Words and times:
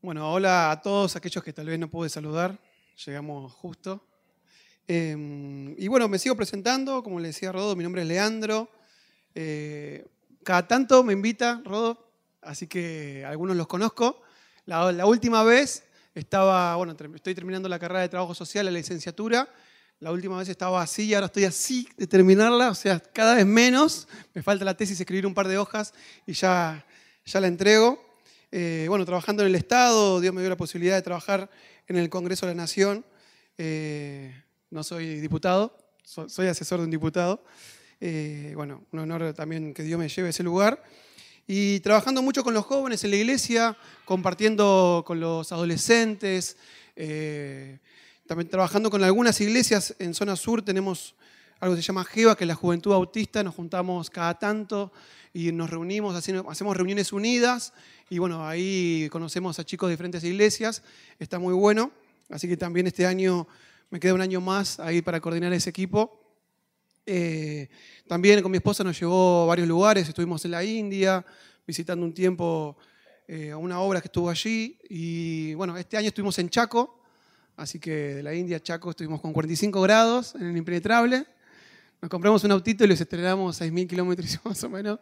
Bueno, 0.00 0.32
hola 0.32 0.70
a 0.70 0.80
todos 0.80 1.16
aquellos 1.16 1.42
que 1.42 1.52
tal 1.52 1.66
vez 1.66 1.76
no 1.76 1.90
pude 1.90 2.08
saludar, 2.08 2.56
llegamos 3.04 3.52
justo. 3.52 4.06
Eh, 4.86 5.74
y 5.76 5.88
bueno, 5.88 6.06
me 6.06 6.20
sigo 6.20 6.36
presentando, 6.36 7.02
como 7.02 7.18
le 7.18 7.28
decía 7.28 7.50
Rodo, 7.50 7.74
mi 7.74 7.82
nombre 7.82 8.02
es 8.02 8.08
Leandro. 8.08 8.70
Eh, 9.34 10.06
cada 10.44 10.68
tanto 10.68 11.02
me 11.02 11.14
invita 11.14 11.60
Rodo, 11.64 12.12
así 12.42 12.68
que 12.68 13.24
algunos 13.26 13.56
los 13.56 13.66
conozco. 13.66 14.22
La, 14.66 15.04
última 15.04 15.42
vez 15.42 15.82
estaba, 16.14 16.76
bueno, 16.76 16.94
estoy 17.16 17.34
terminando 17.34 17.68
la 17.68 17.80
carrera 17.80 18.02
de 18.02 18.08
trabajo 18.08 18.36
social, 18.36 18.66
la 18.66 18.70
licenciatura. 18.70 19.52
La 19.98 20.12
última 20.12 20.38
vez 20.38 20.48
estaba 20.48 20.80
así 20.80 21.06
y 21.06 21.14
ahora 21.14 21.26
estoy 21.26 21.44
así 21.44 21.88
de 21.96 22.06
terminarla, 22.06 22.70
o 22.70 22.74
sea, 22.76 23.00
cada 23.00 23.34
vez 23.34 23.46
menos. 23.46 24.06
Me 24.32 24.44
falta 24.44 24.64
la 24.64 24.76
tesis, 24.76 25.00
escribir 25.00 25.26
un 25.26 25.34
par 25.34 25.48
de 25.48 25.58
hojas 25.58 25.92
y 26.24 26.34
ya, 26.34 26.86
ya 27.24 27.40
la 27.40 27.48
entrego. 27.48 28.07
Eh, 28.50 28.86
bueno, 28.88 29.04
trabajando 29.04 29.42
en 29.42 29.48
el 29.48 29.54
Estado, 29.56 30.20
Dios 30.20 30.32
me 30.32 30.40
dio 30.40 30.48
la 30.48 30.56
posibilidad 30.56 30.96
de 30.96 31.02
trabajar 31.02 31.50
en 31.86 31.96
el 31.96 32.08
Congreso 32.08 32.46
de 32.46 32.54
la 32.54 32.62
Nación. 32.62 33.04
Eh, 33.58 34.42
no 34.70 34.82
soy 34.82 35.20
diputado, 35.20 35.76
so- 36.02 36.28
soy 36.28 36.46
asesor 36.46 36.78
de 36.78 36.84
un 36.86 36.90
diputado. 36.90 37.44
Eh, 38.00 38.52
bueno, 38.54 38.84
un 38.92 38.98
honor 39.00 39.34
también 39.34 39.74
que 39.74 39.82
Dios 39.82 39.98
me 39.98 40.08
lleve 40.08 40.28
a 40.28 40.30
ese 40.30 40.42
lugar. 40.42 40.82
Y 41.46 41.80
trabajando 41.80 42.22
mucho 42.22 42.44
con 42.44 42.54
los 42.54 42.64
jóvenes 42.64 43.04
en 43.04 43.10
la 43.10 43.16
iglesia, 43.16 43.76
compartiendo 44.04 45.02
con 45.06 45.18
los 45.20 45.50
adolescentes, 45.52 46.56
eh, 46.96 47.78
también 48.26 48.48
trabajando 48.48 48.90
con 48.90 49.02
algunas 49.02 49.40
iglesias 49.40 49.94
en 49.98 50.12
zona 50.14 50.36
sur, 50.36 50.62
tenemos 50.62 51.14
algo 51.60 51.74
que 51.74 51.82
se 51.82 51.86
llama 51.86 52.04
GEBA, 52.04 52.36
que 52.36 52.44
es 52.44 52.48
la 52.48 52.54
Juventud 52.54 52.92
Autista, 52.92 53.42
nos 53.42 53.54
juntamos 53.54 54.10
cada 54.10 54.38
tanto 54.38 54.92
y 55.32 55.50
nos 55.52 55.70
reunimos, 55.70 56.14
hacemos 56.14 56.76
reuniones 56.76 57.12
unidas 57.12 57.72
y 58.08 58.18
bueno, 58.18 58.46
ahí 58.46 59.08
conocemos 59.10 59.58
a 59.58 59.64
chicos 59.64 59.88
de 59.88 59.94
diferentes 59.94 60.22
iglesias, 60.24 60.82
está 61.18 61.38
muy 61.38 61.54
bueno, 61.54 61.90
así 62.30 62.48
que 62.48 62.56
también 62.56 62.86
este 62.86 63.06
año 63.06 63.46
me 63.90 63.98
queda 64.00 64.14
un 64.14 64.20
año 64.20 64.40
más 64.40 64.78
ahí 64.80 65.02
para 65.02 65.20
coordinar 65.20 65.52
ese 65.52 65.70
equipo. 65.70 66.20
Eh, 67.06 67.68
también 68.06 68.42
con 68.42 68.50
mi 68.50 68.58
esposa 68.58 68.84
nos 68.84 68.98
llevó 69.00 69.44
a 69.44 69.46
varios 69.46 69.66
lugares, 69.66 70.08
estuvimos 70.08 70.44
en 70.44 70.50
la 70.52 70.62
India, 70.62 71.24
visitando 71.66 72.04
un 72.04 72.12
tiempo 72.12 72.76
eh, 73.26 73.54
una 73.54 73.80
obra 73.80 74.00
que 74.00 74.08
estuvo 74.08 74.30
allí 74.30 74.78
y 74.88 75.54
bueno, 75.54 75.76
este 75.76 75.96
año 75.96 76.08
estuvimos 76.08 76.38
en 76.38 76.50
Chaco, 76.50 76.98
Así 77.58 77.80
que 77.80 77.90
de 77.90 78.22
la 78.22 78.32
India 78.34 78.58
a 78.58 78.60
Chaco 78.60 78.90
estuvimos 78.90 79.20
con 79.20 79.32
45 79.32 79.82
grados 79.82 80.36
en 80.36 80.46
el 80.46 80.56
impenetrable. 80.56 81.26
Nos 82.00 82.10
compramos 82.10 82.44
un 82.44 82.52
autito 82.52 82.84
y 82.84 82.86
los 82.86 83.00
estrenamos 83.00 83.60
a 83.60 83.64
6.000 83.64 83.88
kilómetros 83.88 84.38
más 84.44 84.62
o 84.62 84.68
menos. 84.68 85.00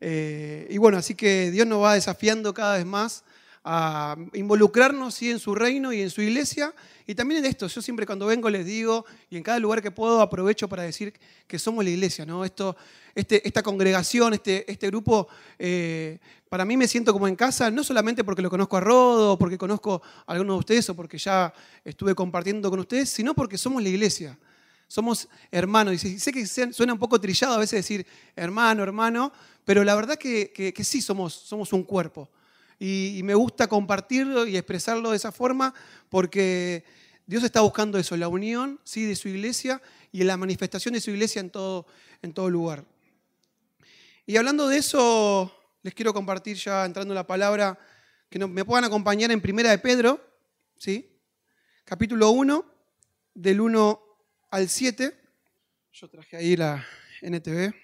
Eh, 0.00 0.66
y 0.70 0.78
bueno, 0.78 0.96
así 0.96 1.14
que 1.14 1.50
Dios 1.50 1.66
nos 1.66 1.82
va 1.82 1.92
desafiando 1.92 2.54
cada 2.54 2.78
vez 2.78 2.86
más 2.86 3.22
a 3.64 4.16
involucrarnos 4.32 5.14
¿sí? 5.14 5.30
en 5.30 5.38
su 5.38 5.54
reino 5.54 5.92
y 5.92 6.00
en 6.00 6.08
su 6.08 6.22
iglesia. 6.22 6.74
Y 7.06 7.14
también 7.14 7.44
en 7.44 7.50
esto, 7.50 7.66
yo 7.66 7.82
siempre 7.82 8.06
cuando 8.06 8.24
vengo 8.24 8.48
les 8.48 8.64
digo, 8.64 9.04
y 9.28 9.36
en 9.36 9.42
cada 9.42 9.58
lugar 9.58 9.82
que 9.82 9.90
puedo 9.90 10.22
aprovecho 10.22 10.70
para 10.70 10.84
decir 10.84 11.12
que 11.46 11.58
somos 11.58 11.84
la 11.84 11.90
iglesia, 11.90 12.24
¿no? 12.24 12.46
Esto, 12.46 12.76
este, 13.14 13.46
esta 13.46 13.62
congregación, 13.62 14.32
este, 14.32 14.70
este 14.70 14.86
grupo, 14.86 15.28
eh, 15.58 16.18
para 16.48 16.64
mí 16.64 16.78
me 16.78 16.88
siento 16.88 17.12
como 17.12 17.28
en 17.28 17.36
casa, 17.36 17.70
no 17.70 17.84
solamente 17.84 18.24
porque 18.24 18.40
lo 18.40 18.48
conozco 18.48 18.78
a 18.78 18.80
Rodo, 18.80 19.38
porque 19.38 19.58
conozco 19.58 20.00
a 20.26 20.32
algunos 20.32 20.54
de 20.54 20.58
ustedes 20.60 20.88
o 20.88 20.96
porque 20.96 21.18
ya 21.18 21.52
estuve 21.84 22.14
compartiendo 22.14 22.70
con 22.70 22.80
ustedes, 22.80 23.10
sino 23.10 23.34
porque 23.34 23.58
somos 23.58 23.82
la 23.82 23.90
iglesia. 23.90 24.38
Somos 24.92 25.26
hermanos. 25.50 26.04
Y 26.04 26.18
sé- 26.18 26.32
que 26.32 26.46
suena 26.46 26.92
un 26.92 26.98
poco 26.98 27.18
trillado 27.18 27.54
a 27.54 27.58
veces 27.58 27.78
decir 27.78 28.06
hermano, 28.36 28.82
hermano, 28.82 29.32
pero 29.64 29.84
la 29.84 29.94
verdad 29.94 30.18
que, 30.18 30.52
que- 30.52 30.84
sí 30.84 31.00
somos, 31.00 31.32
somos 31.32 31.72
un 31.72 31.82
cuerpo. 31.82 32.28
Y, 32.78 33.22
me 33.24 33.34
gusta 33.34 33.68
compartirlo 33.68 34.46
y 34.46 34.54
expresarlo 34.54 35.12
de 35.12 35.16
esa 35.16 35.32
forma 35.32 35.72
porque 36.10 36.84
Dios 37.26 37.42
está 37.42 37.62
buscando 37.62 37.96
eso, 37.96 38.18
la 38.18 38.28
unión 38.28 38.80
¿sí? 38.84 39.06
de 39.06 39.16
su 39.16 39.28
iglesia 39.28 39.80
y 40.12 40.24
la 40.24 40.36
manifestación 40.36 40.92
de 40.92 41.00
su 41.00 41.10
iglesia 41.10 41.40
en 41.40 41.48
todo, 41.48 41.86
en 42.20 42.34
todo 42.34 42.50
lugar. 42.50 42.84
Y 44.26 44.36
hablando 44.36 44.68
de 44.68 44.76
eso, 44.76 45.50
les 45.82 45.94
quiero 45.94 46.12
compartir 46.12 46.58
ya 46.58 46.84
entrando 46.84 47.14
en 47.14 47.16
la 47.16 47.26
palabra, 47.26 47.78
que 48.28 48.38
me 48.46 48.62
puedan 48.62 48.84
acompañar 48.84 49.30
en 49.32 49.40
Primera 49.40 49.70
de 49.70 49.78
Pedro, 49.78 50.20
¿sí? 50.76 51.08
capítulo 51.86 52.28
1, 52.28 52.66
del 53.32 53.62
1 53.62 54.11
al 54.52 54.68
7. 54.68 55.14
Yo 55.94 56.08
traje 56.08 56.36
ahí 56.36 56.56
la 56.56 56.84
NTV. 57.22 57.74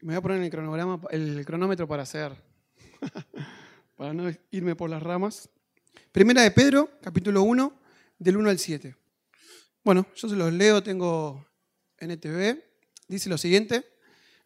Me 0.00 0.06
voy 0.06 0.14
a 0.14 0.20
poner 0.22 0.42
el 0.42 0.50
cronograma, 0.50 0.98
el 1.10 1.44
cronómetro 1.44 1.86
para 1.86 2.02
hacer, 2.02 2.34
para 3.96 4.14
no 4.14 4.32
irme 4.50 4.74
por 4.74 4.88
las 4.88 5.02
ramas. 5.02 5.50
Primera 6.10 6.42
de 6.42 6.50
Pedro, 6.50 6.98
capítulo 7.02 7.42
1, 7.42 7.78
del 8.18 8.38
1 8.38 8.50
al 8.50 8.58
7. 8.58 8.96
Bueno, 9.84 10.06
yo 10.16 10.28
se 10.30 10.34
los 10.34 10.50
leo, 10.50 10.82
tengo 10.82 11.46
NTV. 11.98 12.58
Dice 13.06 13.28
lo 13.28 13.36
siguiente. 13.36 13.84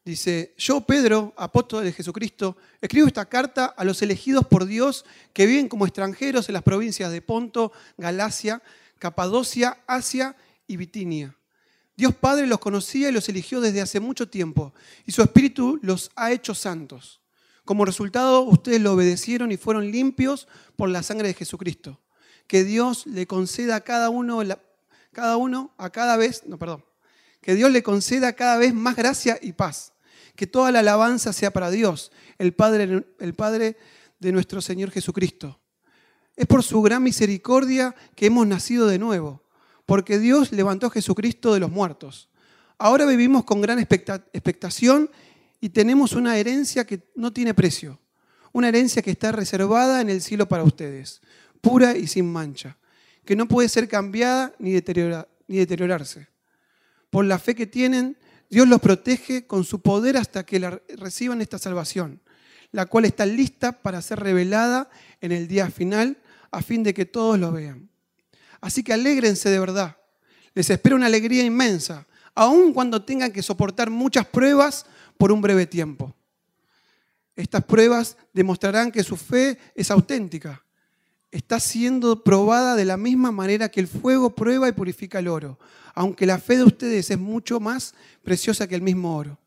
Dice, 0.05 0.53
yo 0.59 0.81
Pedro, 0.81 1.33
apóstol 1.37 1.85
de 1.85 1.93
Jesucristo, 1.93 2.57
escribo 2.81 3.07
esta 3.07 3.27
carta 3.27 3.67
a 3.67 3.85
los 3.85 4.03
elegidos 4.03 4.47
por 4.47 4.67
Dios 4.67 5.05
que 5.33 5.47
viven 5.47 5.69
como 5.69 5.87
extranjeros 5.87 6.49
en 6.49 6.55
las 6.55 6.63
provincias 6.65 7.13
de 7.13 7.23
Ponto, 7.23 7.73
Galacia, 7.97 8.63
Capadocia, 8.99 9.79
Asia 9.87 10.37
y 10.67 10.77
Bitinia. 10.77 11.37
Dios 11.97 12.15
Padre 12.15 12.47
los 12.47 12.59
conocía 12.59 13.09
y 13.09 13.13
los 13.13 13.29
eligió 13.29 13.61
desde 13.61 13.81
hace 13.81 14.01
mucho 14.01 14.29
tiempo, 14.29 14.75
y 15.07 15.13
su 15.13 15.23
Espíritu 15.23 15.79
los 15.83 16.11
ha 16.15 16.31
hecho 16.31 16.55
santos. 16.55 17.21
Como 17.65 17.85
resultado, 17.85 18.43
ustedes 18.43 18.81
lo 18.81 18.93
obedecieron 18.93 19.51
y 19.51 19.57
fueron 19.57 19.91
limpios 19.91 20.47
por 20.77 20.89
la 20.89 21.03
sangre 21.03 21.29
de 21.29 21.35
Jesucristo. 21.35 22.01
Que 22.47 22.63
Dios 22.63 23.07
le 23.07 23.27
conceda 23.27 23.77
a 23.77 23.81
cada 23.81 24.09
uno, 24.11 24.41
cada 25.13 25.37
uno 25.37 25.75
a 25.79 25.91
cada 25.91 26.17
vez, 26.17 26.45
no, 26.47 26.59
perdón, 26.59 26.85
que 27.41 27.55
Dios 27.55 27.71
le 27.73 27.83
conceda 27.83 28.35
cada 28.35 28.57
vez 28.59 28.75
más 28.75 28.95
gracia 28.95 29.39
y 29.41 29.53
paz. 29.53 29.95
Que 30.37 30.47
toda 30.47 30.71
la 30.71 30.81
alabanza 30.81 31.33
sea 31.33 31.51
para 31.51 31.71
Dios, 31.71 32.13
el 32.39 32.53
Padre, 32.53 33.07
el 33.19 33.35
Padre 33.35 33.77
de 34.21 34.33
nuestro 34.33 34.61
Señor 34.61 34.91
Jesucristo. 34.91 35.59
Es 36.37 36.47
por 36.47 36.63
su 36.63 36.83
gran 36.83 37.03
misericordia 37.03 37.97
que 38.15 38.27
hemos 38.27 38.47
nacido 38.47 38.87
de 38.87 38.99
nuevo, 38.99 39.43
porque 39.87 40.19
Dios 40.19 40.53
levantó 40.53 40.89
a 40.89 40.91
Jesucristo 40.91 41.55
de 41.55 41.61
los 41.61 41.71
muertos. 41.71 42.29
Ahora 42.79 43.07
vivimos 43.07 43.45
con 43.45 43.61
gran 43.61 43.79
expecta- 43.79 44.27
expectación 44.33 45.11
y 45.61 45.71
tenemos 45.71 46.13
una 46.13 46.37
herencia 46.37 46.85
que 46.87 47.09
no 47.15 47.33
tiene 47.33 47.55
precio, 47.55 47.99
una 48.53 48.69
herencia 48.69 49.01
que 49.03 49.13
está 49.13 49.33
reservada 49.33 50.01
en 50.01 50.11
el 50.11 50.21
cielo 50.21 50.47
para 50.49 50.65
ustedes, 50.65 51.23
pura 51.61 51.97
y 51.97 52.07
sin 52.07 52.31
mancha, 52.31 52.77
que 53.25 53.37
no 53.37 53.49
puede 53.49 53.69
ser 53.69 53.89
cambiada 53.89 54.53
ni 54.59 54.73
deteriorarse. 55.49 56.29
Por 57.11 57.25
la 57.25 57.39
fe 57.39 57.55
que 57.55 57.67
tienen, 57.67 58.19
Dios 58.51 58.69
los 58.69 58.81
protege 58.81 59.47
con 59.47 59.65
su 59.65 59.81
poder 59.81 60.17
hasta 60.17 60.45
que 60.45 60.61
la- 60.61 60.81
reciban 60.97 61.41
esta 61.41 61.59
salvación, 61.59 62.21
la 62.73 62.87
cual 62.87 63.05
está 63.07 63.25
lista 63.25 63.73
para 63.73 64.03
ser 64.03 64.21
revelada 64.21 64.91
en 65.21 65.33
el 65.33 65.49
día 65.49 65.71
final 65.71 66.19
a 66.51 66.61
fin 66.63 66.83
de 66.83 66.93
que 66.93 67.07
todos 67.07 67.39
lo 67.39 67.53
vean. 67.53 67.89
Así 68.67 68.83
que 68.83 68.93
alégrense 68.93 69.49
de 69.49 69.61
verdad. 69.61 69.97
Les 70.53 70.69
espera 70.69 70.97
una 70.97 71.07
alegría 71.07 71.45
inmensa, 71.45 72.05
aun 72.35 72.73
cuando 72.73 73.05
tengan 73.05 73.31
que 73.31 73.41
soportar 73.41 73.91
muchas 73.91 74.27
pruebas 74.27 74.87
por 75.17 75.31
un 75.31 75.41
breve 75.41 75.67
tiempo. 75.67 76.13
Estas 77.37 77.63
pruebas 77.63 78.17
demostrarán 78.33 78.91
que 78.91 79.05
su 79.05 79.17
fe 79.17 79.57
es 79.77 79.93
auténtica. 79.93 80.65
Está 81.31 81.61
siendo 81.61 82.25
probada 82.25 82.75
de 82.75 82.85
la 82.85 82.97
misma 82.97 83.31
manera 83.31 83.69
que 83.69 83.79
el 83.79 83.87
fuego 83.87 84.35
prueba 84.35 84.69
y 84.69 84.73
purifica 84.73 85.21
el 85.21 85.29
oro, 85.29 85.61
aunque 85.95 86.27
la 86.27 86.39
fe 86.39 86.57
de 86.57 86.65
ustedes 86.65 87.09
es 87.09 87.19
mucho 87.21 87.61
más 87.61 87.95
preciosa 88.25 88.67
que 88.67 88.75
el 88.75 88.83
mismo 88.83 89.17
oro. 89.17 89.39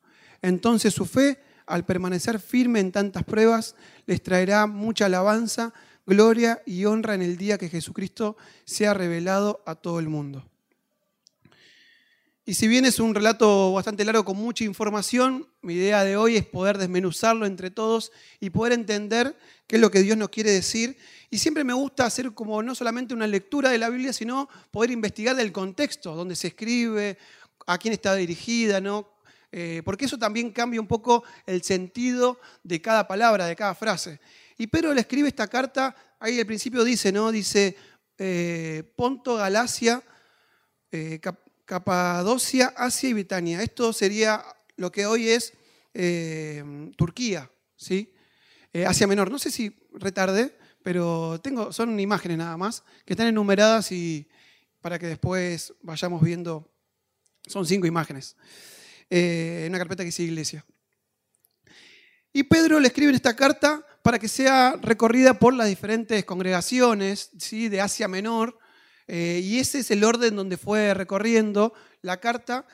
Entonces 0.41 0.93
su 0.93 1.05
fe, 1.05 1.41
al 1.65 1.83
permanecer 1.83 2.39
firme 2.39 2.79
en 2.79 2.93
tantas 2.93 3.25
pruebas, 3.25 3.75
les 4.05 4.23
traerá 4.23 4.65
mucha 4.65 5.07
alabanza, 5.07 5.73
gloria 6.09 6.61
y 6.65 6.85
honra 6.85 7.13
en 7.13 7.21
el 7.21 7.37
día 7.37 7.59
que 7.59 7.69
Jesucristo 7.69 8.35
sea 8.65 8.95
revelado 8.95 9.61
a 9.65 9.75
todo 9.75 9.99
el 9.99 10.09
mundo. 10.09 10.43
Y 12.45 12.55
si 12.55 12.67
bien 12.67 12.83
es 12.85 12.99
un 12.99 13.13
relato 13.13 13.71
bastante 13.73 14.03
largo 14.03 14.25
con 14.25 14.35
mucha 14.35 14.63
información, 14.63 15.47
mi 15.61 15.75
idea 15.75 16.03
de 16.03 16.17
hoy 16.17 16.35
es 16.35 16.45
poder 16.47 16.79
desmenuzarlo 16.79 17.45
entre 17.45 17.69
todos 17.69 18.11
y 18.39 18.49
poder 18.49 18.73
entender 18.73 19.37
qué 19.67 19.75
es 19.75 19.81
lo 19.81 19.91
que 19.91 20.01
Dios 20.01 20.17
nos 20.17 20.29
quiere 20.29 20.49
decir. 20.49 20.97
Y 21.29 21.37
siempre 21.37 21.63
me 21.63 21.73
gusta 21.73 22.07
hacer 22.07 22.33
como 22.33 22.63
no 22.63 22.73
solamente 22.73 23.13
una 23.13 23.27
lectura 23.27 23.69
de 23.69 23.77
la 23.77 23.89
Biblia, 23.89 24.11
sino 24.11 24.49
poder 24.71 24.89
investigar 24.89 25.35
del 25.35 25.51
contexto, 25.51 26.15
donde 26.15 26.35
se 26.35 26.47
escribe, 26.47 27.19
a 27.67 27.77
quién 27.77 27.93
está 27.93 28.15
dirigida, 28.15 28.81
¿no? 28.81 29.07
Eh, 29.51 29.83
porque 29.85 30.05
eso 30.05 30.17
también 30.17 30.49
cambia 30.49 30.81
un 30.81 30.87
poco 30.87 31.23
el 31.45 31.61
sentido 31.61 32.39
de 32.63 32.81
cada 32.81 33.07
palabra, 33.07 33.45
de 33.45 33.55
cada 33.55 33.75
frase. 33.75 34.19
Y 34.57 34.67
Pedro 34.67 34.93
le 34.93 35.01
escribe 35.01 35.29
esta 35.29 35.47
carta, 35.47 35.95
ahí 36.19 36.39
al 36.39 36.45
principio 36.45 36.83
dice, 36.83 37.11
¿no? 37.11 37.31
Dice, 37.31 37.75
eh, 38.17 38.83
Ponto, 38.95 39.35
Galacia, 39.35 40.03
eh, 40.91 41.19
Cap- 41.21 41.47
Capadocia, 41.65 42.73
Asia 42.75 43.09
y 43.09 43.13
Bitania. 43.13 43.61
Esto 43.61 43.93
sería 43.93 44.43
lo 44.75 44.91
que 44.91 45.05
hoy 45.05 45.29
es 45.29 45.53
eh, 45.93 46.91
Turquía, 46.97 47.49
¿sí? 47.75 48.13
Asia 48.85 49.07
Menor. 49.07 49.31
No 49.31 49.39
sé 49.39 49.49
si 49.49 49.75
retardé, 49.93 50.55
pero 50.83 51.39
tengo, 51.41 51.73
son 51.73 51.99
imágenes 51.99 52.37
nada 52.37 52.55
más, 52.55 52.83
que 53.05 53.13
están 53.13 53.27
enumeradas 53.27 53.91
y 53.91 54.27
para 54.79 54.99
que 54.99 55.07
después 55.07 55.73
vayamos 55.81 56.21
viendo, 56.21 56.71
son 57.47 57.65
cinco 57.65 57.87
imágenes, 57.87 58.35
en 59.09 59.69
una 59.69 59.79
carpeta 59.79 60.03
que 60.03 60.07
dice 60.07 60.23
iglesia. 60.23 60.65
Y 62.31 62.43
Pedro 62.43 62.79
le 62.79 62.87
escribe 62.87 63.09
en 63.09 63.15
esta 63.15 63.35
carta 63.35 63.83
para 64.09 64.17
que 64.17 64.27
sea 64.27 64.75
recorrida 64.81 65.35
por 65.35 65.53
las 65.53 65.67
diferentes 65.67 66.25
congregaciones 66.25 67.29
¿sí? 67.37 67.69
de 67.69 67.79
Asia 67.79 68.07
Menor, 68.07 68.57
eh, 69.07 69.39
y 69.43 69.59
ese 69.59 69.81
es 69.81 69.91
el 69.91 70.03
orden 70.03 70.35
donde 70.35 70.57
fue 70.57 70.95
recorriendo 70.95 71.75
la 72.01 72.19
carta. 72.19 72.65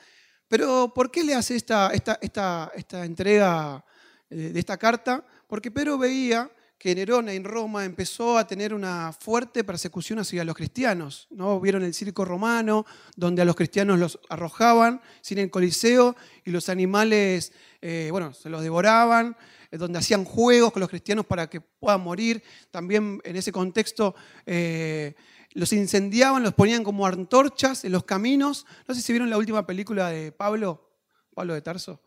Pero 0.48 0.94
¿por 0.94 1.10
qué 1.10 1.22
le 1.22 1.34
hace 1.34 1.54
esta, 1.54 1.90
esta, 1.92 2.18
esta, 2.22 2.72
esta 2.74 3.04
entrega 3.04 3.84
eh, 4.30 4.50
de 4.54 4.58
esta 4.58 4.78
carta? 4.78 5.26
Porque 5.46 5.70
Pedro 5.70 5.98
veía 5.98 6.50
que 6.78 6.94
Nerón 6.94 7.28
en 7.28 7.44
Roma 7.44 7.84
empezó 7.84 8.38
a 8.38 8.46
tener 8.46 8.72
una 8.72 9.12
fuerte 9.12 9.62
persecución 9.62 10.20
hacia 10.20 10.42
los 10.42 10.54
cristianos. 10.54 11.28
¿no? 11.28 11.60
Vieron 11.60 11.82
el 11.82 11.92
circo 11.92 12.24
romano, 12.24 12.86
donde 13.14 13.42
a 13.42 13.44
los 13.44 13.56
cristianos 13.56 13.98
los 13.98 14.18
arrojaban 14.30 15.02
sin 15.20 15.36
el 15.36 15.50
coliseo 15.50 16.16
y 16.46 16.50
los 16.50 16.70
animales, 16.70 17.52
eh, 17.82 18.08
bueno, 18.10 18.32
se 18.32 18.48
los 18.48 18.62
devoraban, 18.62 19.36
donde 19.70 19.98
hacían 19.98 20.24
juegos 20.24 20.72
con 20.72 20.80
los 20.80 20.88
cristianos 20.88 21.26
para 21.26 21.48
que 21.48 21.60
puedan 21.60 22.00
morir. 22.00 22.42
También 22.70 23.20
en 23.24 23.36
ese 23.36 23.52
contexto 23.52 24.14
eh, 24.44 25.14
los 25.52 25.72
incendiaban, 25.72 26.42
los 26.42 26.54
ponían 26.54 26.84
como 26.84 27.06
antorchas 27.06 27.84
en 27.84 27.92
los 27.92 28.04
caminos. 28.04 28.66
No 28.86 28.94
sé 28.94 29.00
si 29.00 29.12
vieron 29.12 29.30
la 29.30 29.38
última 29.38 29.66
película 29.66 30.10
de 30.10 30.32
Pablo, 30.32 30.90
Pablo 31.34 31.54
de 31.54 31.62
Tarso. 31.62 32.00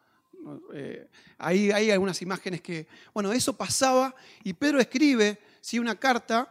Eh, 0.73 1.07
ahí 1.38 1.71
hay 1.71 1.91
algunas 1.91 2.21
imágenes 2.21 2.61
que, 2.61 2.88
bueno, 3.13 3.31
eso 3.31 3.53
pasaba 3.57 4.15
y 4.44 4.53
Pedro 4.53 4.79
escribe 4.79 5.39
¿sí? 5.62 5.79
una 5.79 5.95
carta 5.95 6.50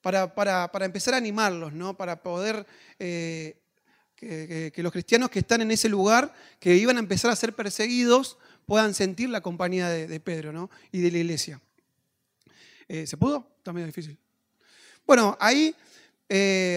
para, 0.00 0.34
para, 0.34 0.84
empezar 0.84 1.14
a 1.14 1.16
animarlos, 1.16 1.72
¿no? 1.72 1.96
para 1.96 2.22
poder 2.22 2.66
eh, 2.98 3.58
que, 4.16 4.72
los 4.82 4.92
cristianos 4.92 5.30
que 5.30 5.40
están 5.40 5.62
en 5.62 5.70
ese 5.70 5.88
lugar, 5.88 6.32
que 6.60 6.76
iban 6.76 6.96
a 6.96 7.00
empezar 7.00 7.30
a 7.30 7.36
ser 7.36 7.54
perseguidos, 7.54 8.38
puedan 8.66 8.94
sentir 8.94 9.30
la 9.30 9.40
compañía 9.40 9.88
de, 9.88 10.20
Pedro 10.20 10.52
¿no? 10.52 10.70
y 10.92 11.00
de 11.00 11.10
la 11.10 11.18
iglesia. 11.18 11.60
Eh, 12.88 13.06
¿Se 13.06 13.16
pudo? 13.16 13.46
Está 13.58 13.72
medio 13.72 13.86
difícil. 13.86 14.16
Bueno, 15.06 15.36
ahí, 15.40 15.74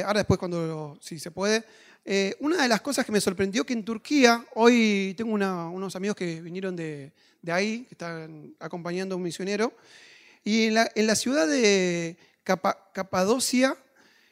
ahora 0.05 0.19
después 0.19 0.37
cuando, 0.37 0.97
si 1.01 1.19
se 1.19 1.31
puede, 1.31 1.63
eh, 2.09 2.37
una 2.39 2.63
de 2.63 2.69
las 2.69 2.79
cosas 2.79 3.05
que 3.05 3.11
me 3.11 3.19
sorprendió 3.19 3.65
que 3.65 3.73
en 3.73 3.83
Turquía, 3.83 4.45
hoy 4.53 5.13
tengo 5.17 5.33
unos 5.33 5.93
amigos 5.93 6.15
que 6.15 6.41
vinieron 6.41 6.73
de, 6.73 7.11
ahí, 7.51 7.83
que 7.83 7.95
están 7.95 8.55
acompañando 8.61 9.13
a 9.13 9.17
un 9.17 9.23
misionero, 9.23 9.73
y 10.41 10.67
en 10.67 10.73
la, 11.07 11.15
ciudad 11.15 11.45
de 11.45 12.15
Capadocia 12.45 13.75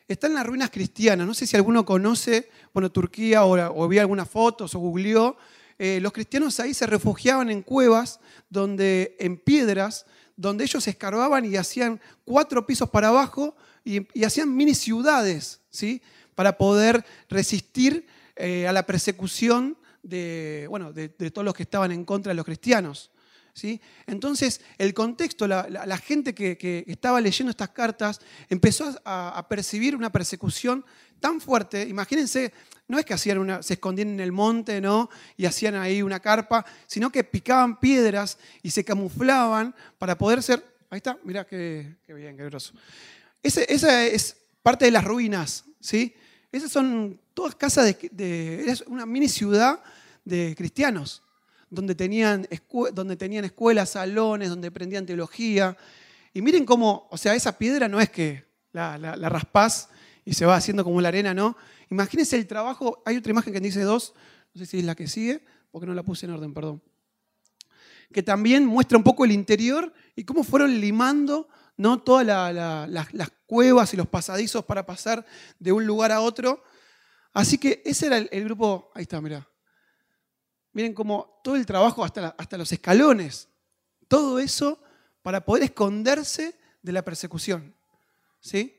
están 0.08 0.36
las 0.36 0.46
ruinas 0.46 0.70
cristianas. 0.70 1.28
No 1.28 1.34
sé 1.34 1.46
si 1.46 1.58
alguno 1.58 1.86
conoce, 1.86 2.50
bueno, 2.74 2.90
Turquía 2.94 3.44
o, 3.44 3.58
o 3.78 3.88
vio 3.90 4.00
algunas 4.00 4.30
fotos 4.30 4.74
o 4.74 4.80
googleó. 4.80 5.36
Eh, 5.78 6.00
los 6.02 6.14
cristianos 6.14 6.60
ahí 6.60 6.74
se 6.74 6.86
refugiaban 6.86 7.50
en 7.50 7.62
cuevas, 7.62 8.20
donde, 8.50 9.16
en 9.20 9.38
piedras, 9.38 10.06
donde 10.38 10.64
ellos 10.64 10.88
escarbaban 10.88 11.46
y 11.46 11.56
hacían 11.56 12.00
cuatro 12.24 12.66
pisos 12.66 12.90
para 12.90 13.10
abajo 13.10 13.56
y, 13.84 14.06
hacían 14.24 14.56
mini 14.56 14.74
ciudades, 14.74 15.62
¿sí? 15.70 16.02
para 16.34 16.58
poder 16.58 17.06
resistir 17.30 18.06
eh, 18.36 18.68
a 18.68 18.74
la 18.74 18.86
persecución 18.86 19.78
de, 20.04 20.68
bueno, 20.70 20.94
de, 20.94 21.10
todos 21.10 21.44
los 21.44 21.54
que 21.54 21.64
estaban 21.64 21.92
en 21.92 22.06
contra 22.06 22.32
de 22.32 22.36
los 22.36 22.46
cristianos. 22.46 23.12
Entonces, 24.06 24.62
el 24.78 24.94
contexto, 24.94 25.48
la, 25.48 25.98
gente 25.98 26.34
que, 26.34 26.84
estaba 26.88 27.22
leyendo 27.22 27.52
estas 27.52 27.70
cartas 27.70 28.20
empezó 28.50 28.94
a, 29.06 29.46
percibir 29.48 29.96
una 29.96 30.12
persecución 30.12 30.86
tan 31.20 31.40
fuerte. 31.40 31.88
Imagínense, 31.88 32.54
no 32.88 33.00
es 33.00 33.06
que 33.06 33.14
hacían 33.14 33.38
una, 33.38 33.64
se 33.64 33.76
escondían 33.76 34.10
en 34.10 34.20
el 34.20 34.32
monte 34.32 34.82
¿no? 34.82 35.10
y 35.38 35.46
hacían 35.46 35.76
ahí 35.76 36.02
una 36.02 36.20
carpa, 36.20 36.66
sino 36.86 37.10
que 37.10 37.24
picaban 37.24 37.80
piedras 37.80 38.38
y 38.62 38.72
se 38.72 38.84
camuflaban 38.84 39.74
para 39.98 40.18
poder 40.18 40.44
ser... 40.44 40.64
Ahí 40.90 40.98
está, 40.98 41.18
mirá 41.24 41.46
qué, 41.46 41.96
bien, 42.08 42.38
qué 42.38 42.46
groso. 42.46 42.74
esa 43.42 44.06
es 44.06 44.38
parte 44.62 44.86
de 44.86 44.92
las 44.92 45.04
ruinas, 45.04 45.66
¿sí? 45.80 46.14
Esas 46.52 46.72
son 46.72 47.20
todas 47.34 47.54
casas 47.56 47.96
de, 48.12 48.64
es 48.66 48.82
una 48.88 49.06
mini 49.06 49.28
ciudad 49.28 49.84
de 50.24 50.56
cristianos, 50.58 51.22
donde 51.70 51.96
tenían, 51.96 52.48
donde 52.94 53.16
tenían 53.16 53.46
escuelas, 53.46 53.92
salones, 53.92 54.50
donde 54.50 54.68
aprendían 54.68 55.06
teología. 55.06 55.78
Y 56.34 56.42
miren 56.42 56.66
cómo, 56.66 57.08
o 57.12 57.18
sea, 57.18 57.36
esa 57.36 57.58
piedra 57.58 57.88
no 57.88 58.00
es 58.00 58.10
que 58.10 58.46
la, 58.72 58.98
la, 58.98 59.30
raspás 59.30 59.90
y 60.26 60.34
se 60.34 60.46
va 60.46 60.56
haciendo 60.56 60.84
como 60.84 61.00
la 61.02 61.08
arena, 61.08 61.34
¿no? 61.34 61.56
Imagínense 61.90 62.36
el 62.36 62.48
trabajo, 62.48 63.02
hay 63.06 63.18
otra 63.18 63.32
imagen 63.32 63.54
que 63.54 63.60
dice 63.60 63.82
dos, 63.82 64.14
no 64.54 64.60
sé 64.60 64.66
si 64.66 64.80
es 64.80 64.86
la 64.86 64.96
que 64.96 65.08
sigue, 65.08 65.44
porque 65.72 65.88
no 65.88 65.94
la 65.94 66.04
puse 66.04 66.26
en 66.26 66.34
orden, 66.34 66.54
perdón, 66.54 66.82
que 68.12 68.24
también 68.24 68.66
muestra 68.66 68.98
un 68.98 69.04
poco 69.04 69.26
el 69.26 69.32
interior 69.32 69.94
y 70.16 70.24
cómo 70.24 70.44
fueron 70.44 70.80
limando 70.80 71.48
¿no? 71.78 72.02
todas 72.02 72.26
las 72.26 73.32
cuevas 73.46 73.94
y 73.94 73.98
los 73.98 74.08
pasadizos 74.08 74.66
para 74.66 74.86
pasar 74.86 75.26
de 75.60 75.72
un 75.72 75.86
lugar 75.86 76.12
a 76.12 76.22
otro. 76.22 76.64
Así 77.34 77.58
que 77.58 77.82
ese 77.86 78.08
era 78.08 78.18
el, 78.18 78.44
grupo, 78.46 78.92
ahí 78.96 79.04
está, 79.04 79.20
mirá. 79.22 79.48
Miren 80.76 80.94
cómo 80.94 81.40
todo 81.42 81.56
el 81.56 81.66
trabajo 81.66 82.04
hasta, 82.04 82.36
hasta 82.38 82.58
los 82.58 82.70
escalones, 82.70 83.48
todo 84.10 84.40
eso 84.40 84.78
para 85.22 85.46
poder 85.46 85.64
esconderse 85.64 86.60
de 86.82 86.92
la 86.92 87.02
persecución. 87.02 87.74
¿Sí? 88.42 88.76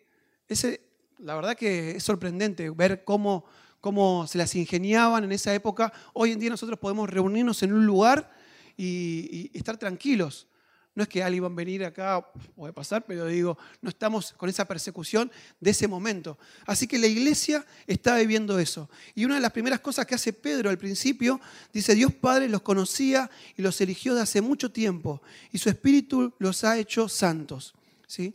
Ese, 0.47 0.83
la 1.17 1.35
verdad 1.35 1.57
que 1.57 1.93
es 1.93 2.03
sorprendente 2.03 2.69
ver 2.69 3.03
cómo, 3.03 3.47
cómo 3.81 4.27
se 4.27 4.37
las 4.37 4.55
ingeniaban 4.57 5.25
en 5.25 5.33
esa 5.33 5.55
época. 5.55 5.91
Hoy 6.13 6.33
en 6.33 6.39
día 6.39 6.51
nosotros 6.51 6.79
podemos 6.79 7.09
reunirnos 7.09 7.63
en 7.63 7.73
un 7.73 7.87
lugar 7.87 8.31
y 8.77 9.51
estar 9.55 9.79
tranquilos. 9.79 10.49
No 10.97 11.03
es 11.03 11.11
que 11.11 11.23
alguien 11.23 11.45
va 11.45 11.49
a 11.49 11.51
venir 11.51 11.85
acá, 11.85 12.27
puede 12.55 12.73
pasar, 12.73 13.05
pero 13.05 13.27
digo, 13.27 13.59
no 13.83 13.91
estamos 13.91 14.33
con 14.33 14.49
esa 14.49 14.65
persecución 14.65 15.31
de 15.61 15.71
ese 15.73 15.87
momento. 15.87 16.39
Así 16.65 16.89
que 16.89 16.99
la 16.99 17.07
iglesia 17.07 17.67
está 17.87 18.17
viviendo 18.17 18.59
eso. 18.59 18.89
Y 19.15 19.27
una 19.27 19.35
de 19.35 19.43
las 19.43 19.53
primeras 19.53 19.81
cosas 19.81 20.07
que 20.07 20.15
hace 20.15 20.33
Pedro 20.33 20.71
al 20.71 20.79
principio, 20.79 21.39
dice, 21.71 21.95
Dios 21.95 22.15
Padre 22.15 22.49
los 22.49 22.63
conocía 22.63 23.31
y 23.59 23.63
los 23.63 23.79
eligió 23.83 24.15
de 24.15 24.23
hace 24.23 24.41
mucho 24.41 24.73
tiempo, 24.73 25.21
y 25.53 25.59
su 25.59 25.69
Espíritu 25.69 26.33
los 26.39 26.65
ha 26.65 26.79
hecho 26.79 27.11
santos. 27.11 27.75
¿Sí? 28.07 28.35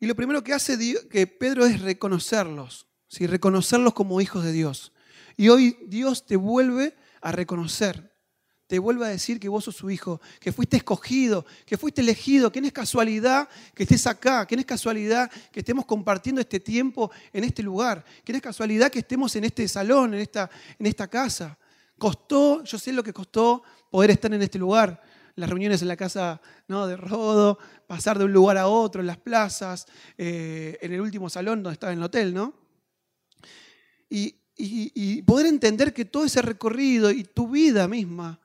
Y 0.00 0.06
lo 0.06 0.16
primero 0.16 0.42
que 0.42 0.54
hace 0.54 0.78
que 1.10 1.26
Pedro 1.26 1.66
es 1.66 1.82
reconocerlos, 1.82 2.86
¿sí? 3.06 3.26
reconocerlos 3.26 3.92
como 3.92 4.22
hijos 4.22 4.44
de 4.44 4.52
Dios. 4.52 4.92
Y 5.36 5.50
hoy 5.50 5.76
Dios 5.88 6.24
te 6.24 6.36
vuelve 6.36 6.96
a 7.20 7.32
reconocer 7.32 8.10
te 8.68 8.78
vuelvo 8.78 9.02
a 9.02 9.08
decir 9.08 9.40
que 9.40 9.48
vos 9.48 9.64
sos 9.64 9.76
su 9.76 9.90
hijo, 9.90 10.20
que 10.38 10.52
fuiste 10.52 10.76
escogido, 10.76 11.46
que 11.64 11.78
fuiste 11.78 12.02
elegido, 12.02 12.52
que 12.52 12.60
no 12.60 12.66
es 12.66 12.72
casualidad 12.74 13.48
que 13.74 13.84
estés 13.84 14.06
acá, 14.06 14.46
que 14.46 14.56
no 14.56 14.60
es 14.60 14.66
casualidad 14.66 15.30
que 15.50 15.60
estemos 15.60 15.86
compartiendo 15.86 16.38
este 16.38 16.60
tiempo 16.60 17.10
en 17.32 17.44
este 17.44 17.62
lugar, 17.62 18.04
que 18.22 18.30
no 18.30 18.36
es 18.36 18.42
casualidad 18.42 18.90
que 18.90 18.98
estemos 18.98 19.34
en 19.36 19.44
este 19.44 19.66
salón, 19.68 20.12
en 20.12 20.20
esta, 20.20 20.50
en 20.78 20.84
esta 20.84 21.08
casa. 21.08 21.56
Costó, 21.96 22.62
yo 22.62 22.78
sé 22.78 22.92
lo 22.92 23.02
que 23.02 23.14
costó 23.14 23.62
poder 23.90 24.10
estar 24.10 24.32
en 24.34 24.42
este 24.42 24.58
lugar, 24.58 25.02
las 25.34 25.48
reuniones 25.48 25.80
en 25.80 25.88
la 25.88 25.96
casa 25.96 26.38
de 26.68 26.96
Rodo, 26.98 27.58
pasar 27.86 28.18
de 28.18 28.26
un 28.26 28.34
lugar 28.34 28.58
a 28.58 28.68
otro, 28.68 29.00
en 29.00 29.06
las 29.06 29.16
plazas, 29.16 29.86
eh, 30.18 30.76
en 30.82 30.92
el 30.92 31.00
último 31.00 31.30
salón 31.30 31.62
donde 31.62 31.72
estaba 31.72 31.94
en 31.94 32.00
el 32.00 32.04
hotel, 32.04 32.34
¿no? 32.34 32.52
Y, 34.10 34.36
y 34.58 35.22
poder 35.22 35.46
entender 35.46 35.94
que 35.94 36.04
todo 36.04 36.26
ese 36.26 36.42
recorrido 36.42 37.10
y 37.10 37.24
tu 37.24 37.48
vida 37.48 37.88
misma 37.88 38.38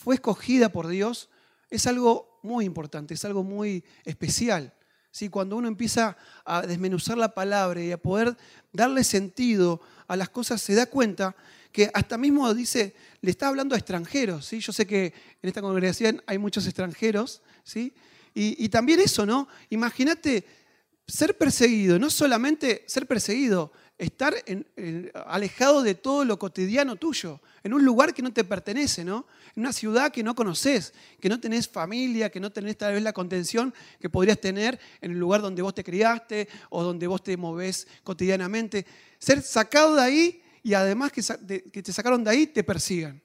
fue 0.00 0.14
escogida 0.14 0.70
por 0.70 0.88
Dios, 0.88 1.28
es 1.68 1.86
algo 1.86 2.40
muy 2.42 2.64
importante, 2.64 3.12
es 3.12 3.24
algo 3.26 3.44
muy 3.44 3.84
especial. 4.04 4.72
¿sí? 5.10 5.28
Cuando 5.28 5.56
uno 5.56 5.68
empieza 5.68 6.16
a 6.46 6.62
desmenuzar 6.62 7.18
la 7.18 7.34
palabra 7.34 7.82
y 7.82 7.92
a 7.92 7.98
poder 7.98 8.34
darle 8.72 9.04
sentido 9.04 9.82
a 10.08 10.16
las 10.16 10.30
cosas, 10.30 10.62
se 10.62 10.74
da 10.74 10.86
cuenta 10.86 11.36
que 11.70 11.90
hasta 11.92 12.16
mismo 12.16 12.52
dice, 12.54 12.94
le 13.20 13.30
está 13.30 13.48
hablando 13.48 13.74
a 13.74 13.78
extranjeros. 13.78 14.46
¿sí? 14.46 14.60
Yo 14.60 14.72
sé 14.72 14.86
que 14.86 15.12
en 15.42 15.48
esta 15.48 15.60
congregación 15.60 16.22
hay 16.26 16.38
muchos 16.38 16.64
extranjeros, 16.64 17.42
¿sí? 17.62 17.92
y, 18.34 18.68
también 18.70 19.00
eso, 19.00 19.26
¿no? 19.26 19.48
Imagínate 19.68 20.46
ser 21.10 21.36
perseguido, 21.36 21.98
no 21.98 22.10
solamente 22.10 22.84
ser 22.86 23.06
perseguido, 23.06 23.72
estar 23.98 24.34
alejado 25.26 25.82
de 25.82 25.94
todo 25.94 26.24
lo 26.24 26.38
cotidiano 26.38 26.96
tuyo, 26.96 27.40
en 27.62 27.74
un 27.74 27.84
lugar 27.84 28.14
que 28.14 28.22
no 28.22 28.32
te 28.32 28.44
pertenece, 28.44 29.04
¿no? 29.04 29.26
En 29.54 29.62
una 29.62 29.72
ciudad 29.72 30.10
que 30.10 30.22
no 30.22 30.34
conoces, 30.34 30.94
que 31.20 31.28
no 31.28 31.38
tenés 31.38 31.68
familia, 31.68 32.30
que 32.30 32.40
no 32.40 32.50
tenés 32.50 32.78
tal 32.78 32.94
vez 32.94 33.02
la 33.02 33.12
contención 33.12 33.74
que 34.00 34.08
podrías 34.08 34.40
tener 34.40 34.80
en 35.02 35.12
el 35.12 35.18
lugar 35.18 35.42
donde 35.42 35.60
vos 35.60 35.74
te 35.74 35.84
criaste 35.84 36.48
o 36.70 36.82
donde 36.82 37.06
vos 37.06 37.22
te 37.22 37.36
movés 37.36 37.86
cotidianamente. 38.02 38.86
Ser 39.18 39.42
sacado 39.42 39.96
de 39.96 40.02
ahí 40.02 40.42
y 40.62 40.72
además 40.72 41.12
que, 41.12 41.22
que 41.70 41.82
te 41.82 41.92
sacaron 41.92 42.24
de 42.24 42.30
ahí, 42.30 42.46
te 42.46 42.64
persigan. 42.64 43.22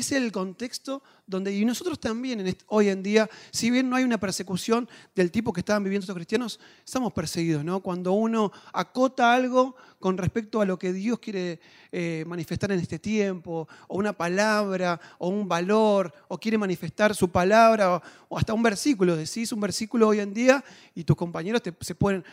Es 0.00 0.12
el 0.12 0.32
contexto 0.32 1.02
donde, 1.26 1.54
y 1.54 1.64
nosotros 1.64 1.98
también 1.98 2.56
hoy 2.66 2.88
en 2.88 3.02
día, 3.02 3.28
si 3.50 3.70
bien 3.70 3.90
no 3.90 3.96
hay 3.96 4.04
una 4.04 4.18
persecución 4.18 4.88
del 5.14 5.30
tipo 5.30 5.52
que 5.52 5.60
estaban 5.60 5.82
viviendo 5.82 6.04
estos 6.04 6.14
cristianos, 6.14 6.60
estamos 6.84 7.12
perseguidos, 7.12 7.64
¿no? 7.64 7.80
Cuando 7.80 8.12
uno 8.12 8.52
acota 8.72 9.34
algo 9.34 9.76
con 9.98 10.18
respecto 10.18 10.60
a 10.60 10.64
lo 10.64 10.78
que 10.78 10.92
Dios 10.92 11.18
quiere 11.18 11.60
eh, 11.90 12.24
manifestar 12.26 12.70
en 12.72 12.80
este 12.80 12.98
tiempo, 12.98 13.68
o 13.88 13.96
una 13.96 14.12
palabra, 14.12 15.00
o 15.18 15.28
un 15.28 15.48
valor, 15.48 16.12
o 16.28 16.38
quiere 16.38 16.58
manifestar 16.58 17.14
su 17.14 17.30
palabra, 17.30 18.02
o, 18.28 18.38
hasta 18.38 18.54
un 18.54 18.62
versículo, 18.62 19.16
decís 19.16 19.52
un 19.52 19.60
versículo 19.60 20.08
hoy 20.08 20.20
en 20.20 20.32
día 20.32 20.64
y 20.94 21.04
tus 21.04 21.16
compañeros 21.16 21.62
se 21.80 21.94
pueden 21.94 22.24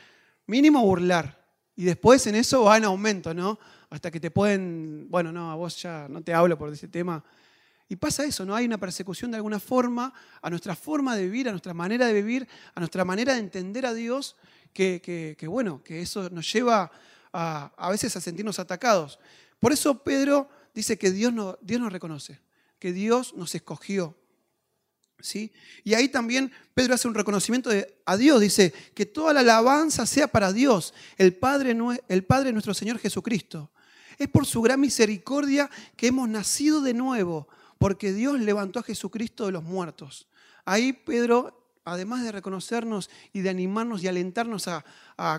mínimo 0.45 0.81
burlar. 0.81 1.41
Y 1.75 1.85
después 1.85 2.25
en 2.27 2.35
eso 2.35 2.65
va 2.65 2.77
en 2.77 2.83
aumento, 2.83 3.33
¿no? 3.33 3.57
Hasta 3.89 4.11
que 4.11 4.19
te 4.19 4.31
pueden, 4.31 5.07
bueno, 5.09 5.31
no, 5.31 5.51
a 5.51 5.55
vos 5.55 5.81
ya 5.81 6.07
no 6.09 6.21
te 6.21 6.33
hablo 6.33 6.57
por 6.57 6.71
ese 6.71 6.87
tema, 6.87 7.23
y 7.93 7.95
pasa 7.95 8.25
eso, 8.25 8.43
¿no? 8.43 8.55
Hay 8.55 8.65
una 8.65 8.79
persecución 8.79 9.29
de 9.29 9.37
alguna 9.37 9.59
forma 9.59 10.11
a 10.41 10.49
nuestra 10.49 10.75
forma 10.75 11.15
de 11.15 11.25
vivir, 11.25 11.47
a 11.47 11.51
nuestra 11.51 11.75
manera 11.75 12.07
de 12.07 12.13
vivir, 12.13 12.47
a 12.73 12.79
nuestra 12.79 13.05
manera 13.05 13.33
de 13.33 13.39
entender 13.39 13.85
a 13.85 13.93
Dios, 13.93 14.35
que, 14.73 15.37
bueno, 15.47 15.83
que 15.83 16.01
eso 16.01 16.27
nos 16.31 16.51
lleva 16.51 16.91
a, 17.31 17.71
a, 17.77 17.91
veces 17.91 18.15
a 18.15 18.19
sentirnos 18.19 18.57
atacados. 18.57 19.19
Por 19.59 19.73
eso 19.73 20.03
Pedro 20.03 20.49
dice 20.73 20.97
que 20.97 21.11
Dios, 21.11 21.31
no, 21.31 21.59
Dios 21.61 21.79
nos 21.79 21.93
reconoce, 21.93 22.39
que 22.79 22.93
Dios 22.93 23.35
nos 23.35 23.53
escogió. 23.53 24.17
¿Sí? 25.19 25.53
Y 25.83 25.93
ahí 25.93 26.09
también 26.09 26.51
Pedro 26.73 26.95
hace 26.95 27.07
un 27.07 27.13
reconocimiento 27.13 27.69
de, 27.69 27.95
a 28.07 28.17
Dios, 28.17 28.41
dice 28.41 28.73
que 28.95 29.05
toda 29.05 29.33
la 29.33 29.41
alabanza 29.41 30.07
sea 30.07 30.27
para 30.27 30.51
Dios, 30.51 30.95
el 31.17 31.35
Padre, 31.35 31.77
el 32.07 32.23
Padre 32.23 32.53
nuestro 32.53 32.73
Señor 32.73 32.97
Jesucristo. 32.97 33.69
Es 34.17 34.29
por 34.29 34.47
su 34.47 34.63
gran 34.63 34.79
misericordia 34.79 35.69
que 35.95 36.07
hemos 36.07 36.27
nacido 36.27 36.81
de 36.81 36.95
nuevo 36.95 37.47
porque 37.83 38.13
Dios 38.13 38.39
levantó 38.39 38.79
a 38.79 38.83
Jesucristo 38.83 39.45
de 39.45 39.51
los 39.51 39.61
muertos. 39.61 40.29
Ahí 40.63 40.93
Pedro, 40.93 41.75
además 41.83 42.23
de 42.23 42.31
reconocernos 42.31 43.09
y 43.33 43.41
de 43.41 43.49
animarnos 43.49 44.01
y 44.01 44.07
alentarnos 44.07 44.69
a, 44.69 44.85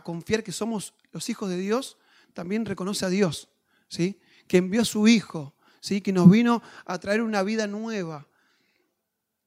confiar 0.04 0.44
que 0.44 0.52
somos 0.52 0.92
los 1.10 1.30
hijos 1.30 1.48
de 1.48 1.56
Dios, 1.56 1.96
también 2.34 2.66
reconoce 2.66 3.06
a 3.06 3.08
Dios, 3.08 3.48
¿sí? 3.88 4.20
que 4.46 4.58
envió 4.58 4.82
a 4.82 4.84
su 4.84 5.08
Hijo, 5.08 5.54
¿sí? 5.80 6.02
que 6.02 6.12
nos 6.12 6.28
vino 6.28 6.62
a 6.84 6.98
traer 6.98 7.22
una 7.22 7.42
vida 7.42 7.66
nueva, 7.66 8.28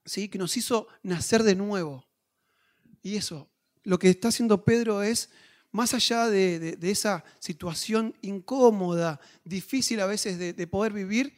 ¿sí? 0.03 0.27
que 0.27 0.39
nos 0.39 0.57
hizo 0.57 0.87
nacer 1.03 1.43
de 1.43 1.53
nuevo. 1.53 2.03
Y 3.03 3.17
eso, 3.17 3.47
lo 3.83 3.99
que 3.99 4.09
está 4.09 4.29
haciendo 4.29 4.65
Pedro 4.65 5.03
es, 5.03 5.29
más 5.69 5.93
allá 5.93 6.31
de, 6.31 6.79
esa 6.81 7.23
situación 7.37 8.15
incómoda, 8.23 9.19
difícil 9.43 9.99
a 9.99 10.07
veces 10.07 10.39
de 10.39 10.65
poder 10.65 10.93
vivir, 10.93 11.37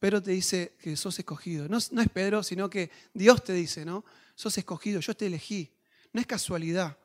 Pedro 0.00 0.22
te 0.22 0.30
dice 0.30 0.72
que 0.80 0.96
sos 0.96 1.18
escogido. 1.18 1.68
No, 1.68 1.76
es 1.76 1.90
Pedro, 2.12 2.42
sino 2.42 2.70
que 2.70 2.90
Dios 3.12 3.44
te 3.44 3.52
dice, 3.52 3.84
¿no? 3.84 4.02
Sos 4.34 4.56
escogido, 4.56 4.98
yo 5.00 5.14
te 5.14 5.26
elegí. 5.26 5.70
No 6.14 6.22
es 6.22 6.26
casualidad. 6.26 6.96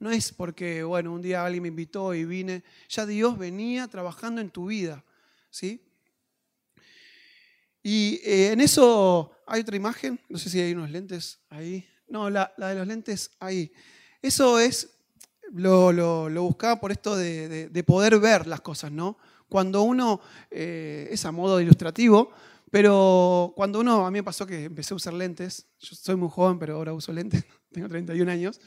No 0.00 0.10
es 0.10 0.32
porque, 0.32 0.82
bueno, 0.82 1.12
un 1.12 1.22
día 1.22 1.44
alguien 1.44 1.62
me 1.62 1.68
invitó 1.68 2.12
y 2.14 2.24
vine. 2.24 2.64
Ya 2.88 3.06
Dios 3.06 3.38
venía 3.38 3.86
trabajando 3.86 4.40
en 4.40 4.50
tu 4.50 4.66
vida, 4.66 5.04
¿sí? 5.50 5.80
Y 7.80 8.20
eh, 8.24 8.50
en 8.50 8.60
eso 8.60 9.36
hay 9.46 9.60
otra 9.60 9.76
imagen. 9.76 10.20
No 10.28 10.36
sé 10.36 10.50
si 10.50 10.60
hay 10.60 10.72
unos 10.72 10.90
lentes 10.90 11.38
ahí. 11.48 11.86
No, 12.08 12.28
la, 12.28 12.52
de 12.58 12.74
los 12.74 12.88
lentes 12.88 13.30
ahí. 13.38 13.72
Eso 14.20 14.58
es, 14.58 14.90
lo, 15.52 16.28
buscaba 16.42 16.80
por 16.80 16.90
esto 16.90 17.16
de 17.16 17.84
poder 17.86 18.18
ver 18.18 18.48
las 18.48 18.60
cosas, 18.60 18.90
¿no? 18.90 19.16
Cuando 19.52 19.82
uno, 19.82 20.18
eh, 20.50 21.08
es 21.10 21.26
a 21.26 21.30
modo 21.30 21.60
ilustrativo, 21.60 22.32
pero 22.70 23.52
cuando 23.54 23.80
uno, 23.80 24.06
a 24.06 24.10
mí 24.10 24.20
me 24.20 24.22
pasó 24.22 24.46
que 24.46 24.64
empecé 24.64 24.94
a 24.94 24.96
usar 24.96 25.12
lentes, 25.12 25.66
yo 25.78 25.94
soy 25.94 26.16
muy 26.16 26.30
joven, 26.30 26.58
pero 26.58 26.76
ahora 26.76 26.94
uso 26.94 27.12
lentes, 27.12 27.44
tengo 27.70 27.86
31 27.86 28.32
años, 28.32 28.58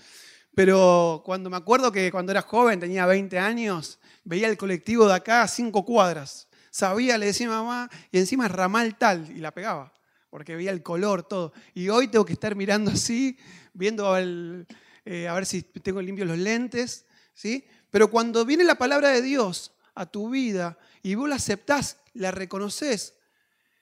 pero 0.53 1.23
cuando 1.25 1.49
me 1.49 1.57
acuerdo 1.57 1.91
que 1.91 2.11
cuando 2.11 2.31
era 2.31 2.43
joven, 2.43 2.79
tenía 2.79 3.07
20 3.07 3.39
años, 3.39 3.97
veía 4.23 4.47
el 4.47 4.57
colectivo 4.57 5.07
de 5.07 5.15
acá 5.15 5.41
a 5.41 5.47
cinco 5.47 5.83
cuadras, 5.85 6.49
sabía, 6.69 7.17
le 7.17 7.25
decía 7.25 7.47
a 7.47 7.63
mamá, 7.63 7.89
y 8.11 8.19
encima 8.19 8.47
ramal 8.47 8.95
tal, 8.95 9.31
y 9.35 9.39
la 9.39 9.51
pegaba, 9.51 9.91
porque 10.29 10.55
veía 10.55 10.69
el 10.69 10.83
color, 10.83 11.23
todo. 11.23 11.51
Y 11.73 11.89
hoy 11.89 12.09
tengo 12.09 12.25
que 12.25 12.33
estar 12.33 12.55
mirando 12.55 12.91
así, 12.91 13.39
viendo 13.73 14.15
eh, 14.19 15.27
a 15.27 15.33
ver 15.33 15.47
si 15.47 15.63
tengo 15.63 15.99
limpios 15.99 16.27
los 16.27 16.37
lentes, 16.37 17.07
¿sí? 17.33 17.65
Pero 17.89 18.11
cuando 18.11 18.45
viene 18.45 18.63
la 18.63 18.75
palabra 18.75 19.09
de 19.09 19.23
Dios, 19.23 19.74
a 19.95 20.05
tu 20.05 20.29
vida 20.29 20.77
y 21.01 21.15
vos 21.15 21.27
la 21.27 21.35
aceptás, 21.35 21.97
la 22.13 22.31
reconoces 22.31 23.15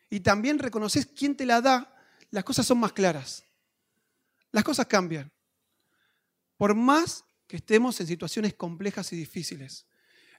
y 0.09 0.19
también 0.19 0.59
reconoces 0.59 1.07
quién 1.07 1.35
te 1.35 1.45
la 1.45 1.59
da, 1.59 1.93
las 2.29 2.43
cosas 2.43 2.65
son 2.65 2.79
más 2.79 2.93
claras. 2.93 3.43
Las 4.51 4.63
cosas 4.63 4.85
cambian. 4.85 5.31
Por 6.57 6.75
más 6.75 7.25
que 7.47 7.57
estemos 7.57 7.99
en 7.99 8.07
situaciones 8.07 8.53
complejas 8.53 9.11
y 9.11 9.15
difíciles. 9.15 9.87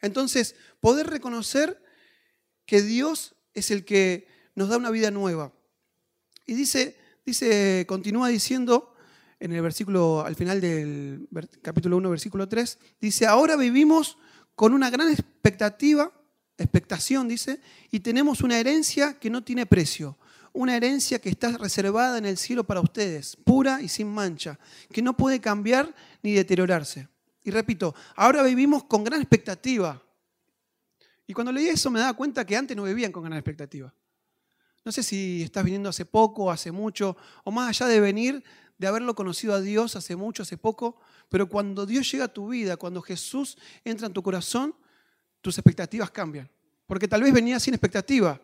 Entonces, 0.00 0.54
poder 0.80 1.08
reconocer 1.08 1.82
que 2.66 2.82
Dios 2.82 3.34
es 3.52 3.70
el 3.70 3.84
que 3.84 4.28
nos 4.54 4.68
da 4.68 4.76
una 4.76 4.90
vida 4.90 5.10
nueva. 5.10 5.52
Y 6.46 6.54
dice, 6.54 6.96
dice, 7.26 7.84
continúa 7.88 8.28
diciendo 8.28 8.94
en 9.40 9.52
el 9.52 9.62
versículo, 9.62 10.24
al 10.24 10.36
final 10.36 10.60
del 10.60 11.28
capítulo 11.62 11.96
1, 11.96 12.10
versículo 12.10 12.48
3, 12.48 12.78
dice, 13.00 13.26
ahora 13.26 13.56
vivimos 13.56 14.18
con 14.54 14.72
una 14.72 14.90
gran 14.90 15.10
expectativa, 15.10 16.12
expectación 16.56 17.28
dice, 17.28 17.60
y 17.90 18.00
tenemos 18.00 18.40
una 18.40 18.58
herencia 18.58 19.18
que 19.18 19.30
no 19.30 19.42
tiene 19.42 19.66
precio, 19.66 20.16
una 20.52 20.76
herencia 20.76 21.18
que 21.18 21.28
está 21.28 21.58
reservada 21.58 22.18
en 22.18 22.26
el 22.26 22.38
cielo 22.38 22.64
para 22.64 22.80
ustedes, 22.80 23.36
pura 23.36 23.82
y 23.82 23.88
sin 23.88 24.08
mancha, 24.08 24.58
que 24.92 25.02
no 25.02 25.16
puede 25.16 25.40
cambiar 25.40 25.92
ni 26.22 26.32
deteriorarse. 26.32 27.08
Y 27.42 27.50
repito, 27.50 27.94
ahora 28.14 28.42
vivimos 28.42 28.84
con 28.84 29.04
gran 29.04 29.20
expectativa. 29.20 30.00
Y 31.26 31.32
cuando 31.32 31.52
leí 31.52 31.66
eso 31.66 31.90
me 31.90 32.00
daba 32.00 32.14
cuenta 32.14 32.46
que 32.46 32.56
antes 32.56 32.76
no 32.76 32.84
vivían 32.84 33.10
con 33.10 33.24
gran 33.24 33.36
expectativa. 33.36 33.92
No 34.84 34.92
sé 34.92 35.02
si 35.02 35.42
estás 35.42 35.64
viniendo 35.64 35.88
hace 35.88 36.04
poco, 36.04 36.50
hace 36.50 36.70
mucho, 36.70 37.16
o 37.42 37.50
más 37.50 37.68
allá 37.68 37.86
de 37.90 38.00
venir, 38.00 38.44
de 38.84 38.88
haberlo 38.88 39.14
conocido 39.14 39.54
a 39.54 39.62
Dios 39.62 39.96
hace 39.96 40.14
mucho, 40.14 40.42
hace 40.42 40.58
poco, 40.58 40.96
pero 41.30 41.48
cuando 41.48 41.86
Dios 41.86 42.10
llega 42.12 42.26
a 42.26 42.28
tu 42.28 42.48
vida, 42.48 42.76
cuando 42.76 43.00
Jesús 43.00 43.56
entra 43.82 44.06
en 44.06 44.12
tu 44.12 44.22
corazón, 44.22 44.74
tus 45.40 45.56
expectativas 45.56 46.10
cambian. 46.10 46.50
Porque 46.86 47.08
tal 47.08 47.22
vez 47.22 47.32
venía 47.32 47.58
sin 47.58 47.72
expectativa. 47.72 48.38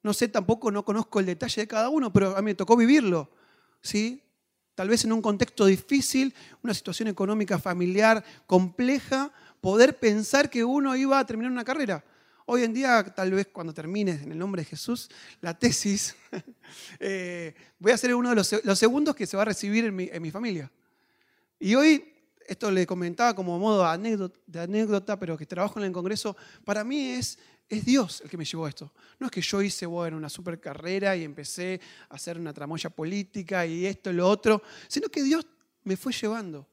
No 0.00 0.12
sé, 0.12 0.28
tampoco 0.28 0.70
no 0.70 0.84
conozco 0.84 1.18
el 1.18 1.26
detalle 1.26 1.62
de 1.62 1.66
cada 1.66 1.88
uno, 1.88 2.12
pero 2.12 2.36
a 2.36 2.40
mí 2.40 2.44
me 2.44 2.54
tocó 2.54 2.76
vivirlo. 2.76 3.28
¿sí? 3.82 4.22
Tal 4.76 4.88
vez 4.88 5.04
en 5.04 5.12
un 5.12 5.20
contexto 5.20 5.66
difícil, 5.66 6.32
una 6.62 6.72
situación 6.72 7.08
económica 7.08 7.58
familiar 7.58 8.24
compleja, 8.46 9.32
poder 9.60 9.98
pensar 9.98 10.50
que 10.50 10.62
uno 10.62 10.94
iba 10.94 11.18
a 11.18 11.26
terminar 11.26 11.50
una 11.50 11.64
carrera. 11.64 12.04
Hoy 12.50 12.62
en 12.62 12.72
día, 12.72 13.04
tal 13.14 13.32
vez 13.32 13.48
cuando 13.48 13.74
termines 13.74 14.22
en 14.22 14.32
el 14.32 14.38
nombre 14.38 14.62
de 14.62 14.66
Jesús 14.70 15.10
la 15.42 15.58
tesis, 15.58 16.16
eh, 16.98 17.54
voy 17.78 17.92
a 17.92 17.98
ser 17.98 18.14
uno 18.14 18.30
de 18.30 18.36
los, 18.36 18.78
segundos 18.78 19.14
que 19.14 19.26
se 19.26 19.36
va 19.36 19.42
a 19.42 19.44
recibir 19.44 19.84
en 19.84 20.22
mi, 20.22 20.30
familia. 20.30 20.72
Y 21.60 21.74
hoy, 21.74 22.10
esto 22.46 22.70
le 22.70 22.86
comentaba 22.86 23.34
como 23.34 23.58
modo 23.58 23.82
de 24.46 24.60
anécdota, 24.60 25.18
pero 25.18 25.36
que 25.36 25.44
trabajo 25.44 25.78
en 25.78 25.84
el 25.84 25.92
Congreso, 25.92 26.38
para 26.64 26.84
mí 26.84 27.10
es, 27.10 27.38
es 27.68 27.84
Dios 27.84 28.22
el 28.22 28.30
que 28.30 28.38
me 28.38 28.46
llevó 28.46 28.64
a 28.64 28.70
esto. 28.70 28.94
No 29.18 29.26
es 29.26 29.30
que 29.30 29.42
yo 29.42 29.60
hice 29.60 29.84
bueno, 29.84 30.16
una 30.16 30.30
super 30.30 30.58
carrera 30.58 31.14
y 31.14 31.24
empecé 31.24 31.82
a 32.08 32.14
hacer 32.14 32.38
una 32.38 32.54
tramoya 32.54 32.88
política 32.88 33.66
y 33.66 33.84
esto 33.84 34.08
y 34.08 34.14
lo 34.14 34.26
otro, 34.26 34.62
sino 34.88 35.10
que 35.10 35.22
Dios 35.22 35.46
me 35.84 35.98
fue 35.98 36.14
llevando. 36.14 36.66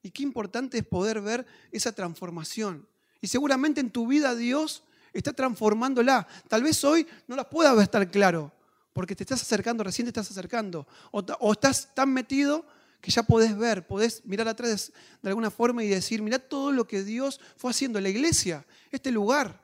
Y 0.00 0.12
qué 0.12 0.22
importante 0.22 0.78
es 0.78 0.86
poder 0.86 1.20
ver 1.20 1.44
esa 1.72 1.90
transformación. 1.90 2.86
Y 3.20 3.26
seguramente 3.26 3.80
en 3.80 3.90
tu 3.90 4.06
vida 4.06 4.36
Dios 4.36 4.84
está 5.12 5.32
transformándola. 5.32 6.26
Tal 6.48 6.62
vez 6.62 6.82
hoy 6.84 7.06
no 7.26 7.36
la 7.36 7.48
pueda 7.48 7.80
estar 7.82 8.10
claro, 8.10 8.52
porque 8.92 9.16
te 9.16 9.22
estás 9.22 9.42
acercando, 9.42 9.84
recién 9.84 10.06
te 10.06 10.10
estás 10.10 10.30
acercando, 10.30 10.86
o, 11.10 11.52
estás 11.52 11.94
tan 11.94 12.12
metido 12.12 12.64
que 13.00 13.10
ya 13.10 13.22
podés 13.22 13.56
ver, 13.56 13.86
podés 13.86 14.24
mirar 14.24 14.48
atrás 14.48 14.92
de 15.20 15.28
alguna 15.28 15.50
forma 15.50 15.82
y 15.82 15.88
decir, 15.88 16.22
mirá 16.22 16.38
todo 16.38 16.70
lo 16.70 16.86
que 16.86 17.02
Dios 17.02 17.40
fue 17.56 17.70
haciendo, 17.70 18.00
la 18.00 18.08
iglesia, 18.08 18.64
este 18.90 19.10
lugar. 19.10 19.60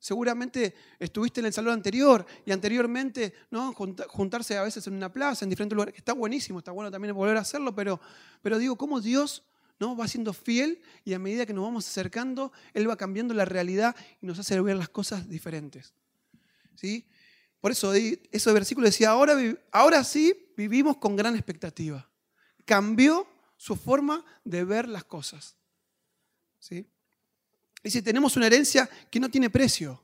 Seguramente 0.00 0.74
estuviste 1.00 1.40
en 1.40 1.46
el 1.46 1.52
salón 1.52 1.74
anterior 1.74 2.24
y 2.46 2.52
anteriormente 2.52 3.34
¿no? 3.50 3.74
juntarse 3.74 4.56
a 4.56 4.62
veces 4.62 4.86
en 4.86 4.94
una 4.94 5.12
plaza, 5.12 5.44
en 5.44 5.50
diferentes 5.50 5.74
lugares, 5.74 5.94
está 5.96 6.12
buenísimo, 6.12 6.60
está 6.60 6.70
bueno 6.70 6.90
también 6.90 7.14
volver 7.14 7.36
a 7.36 7.40
hacerlo, 7.40 7.74
pero, 7.74 8.00
pero 8.40 8.58
digo, 8.58 8.76
¿cómo 8.76 9.00
Dios 9.00 9.42
¿no? 9.78 9.96
va 9.96 10.08
siendo 10.08 10.32
fiel 10.32 10.80
y 11.04 11.14
a 11.14 11.18
medida 11.18 11.46
que 11.46 11.52
nos 11.52 11.64
vamos 11.64 11.86
acercando, 11.86 12.52
Él 12.74 12.88
va 12.88 12.96
cambiando 12.96 13.34
la 13.34 13.44
realidad 13.44 13.94
y 14.20 14.26
nos 14.26 14.38
hace 14.38 14.60
ver 14.60 14.76
las 14.76 14.88
cosas 14.88 15.28
diferentes. 15.28 15.94
¿Sí? 16.74 17.06
Por 17.60 17.72
eso 17.72 17.92
ese 17.94 18.52
versículo 18.52 18.86
decía, 18.86 19.10
ahora, 19.10 19.36
ahora 19.72 20.04
sí 20.04 20.52
vivimos 20.56 20.96
con 20.98 21.16
gran 21.16 21.34
expectativa. 21.34 22.08
Cambió 22.64 23.26
su 23.56 23.76
forma 23.76 24.24
de 24.44 24.64
ver 24.64 24.88
las 24.88 25.04
cosas. 25.04 25.56
¿Sí? 26.58 26.86
Dice, 27.82 28.02
tenemos 28.02 28.36
una 28.36 28.46
herencia 28.46 28.88
que 29.10 29.20
no 29.20 29.28
tiene 29.30 29.50
precio. 29.50 30.02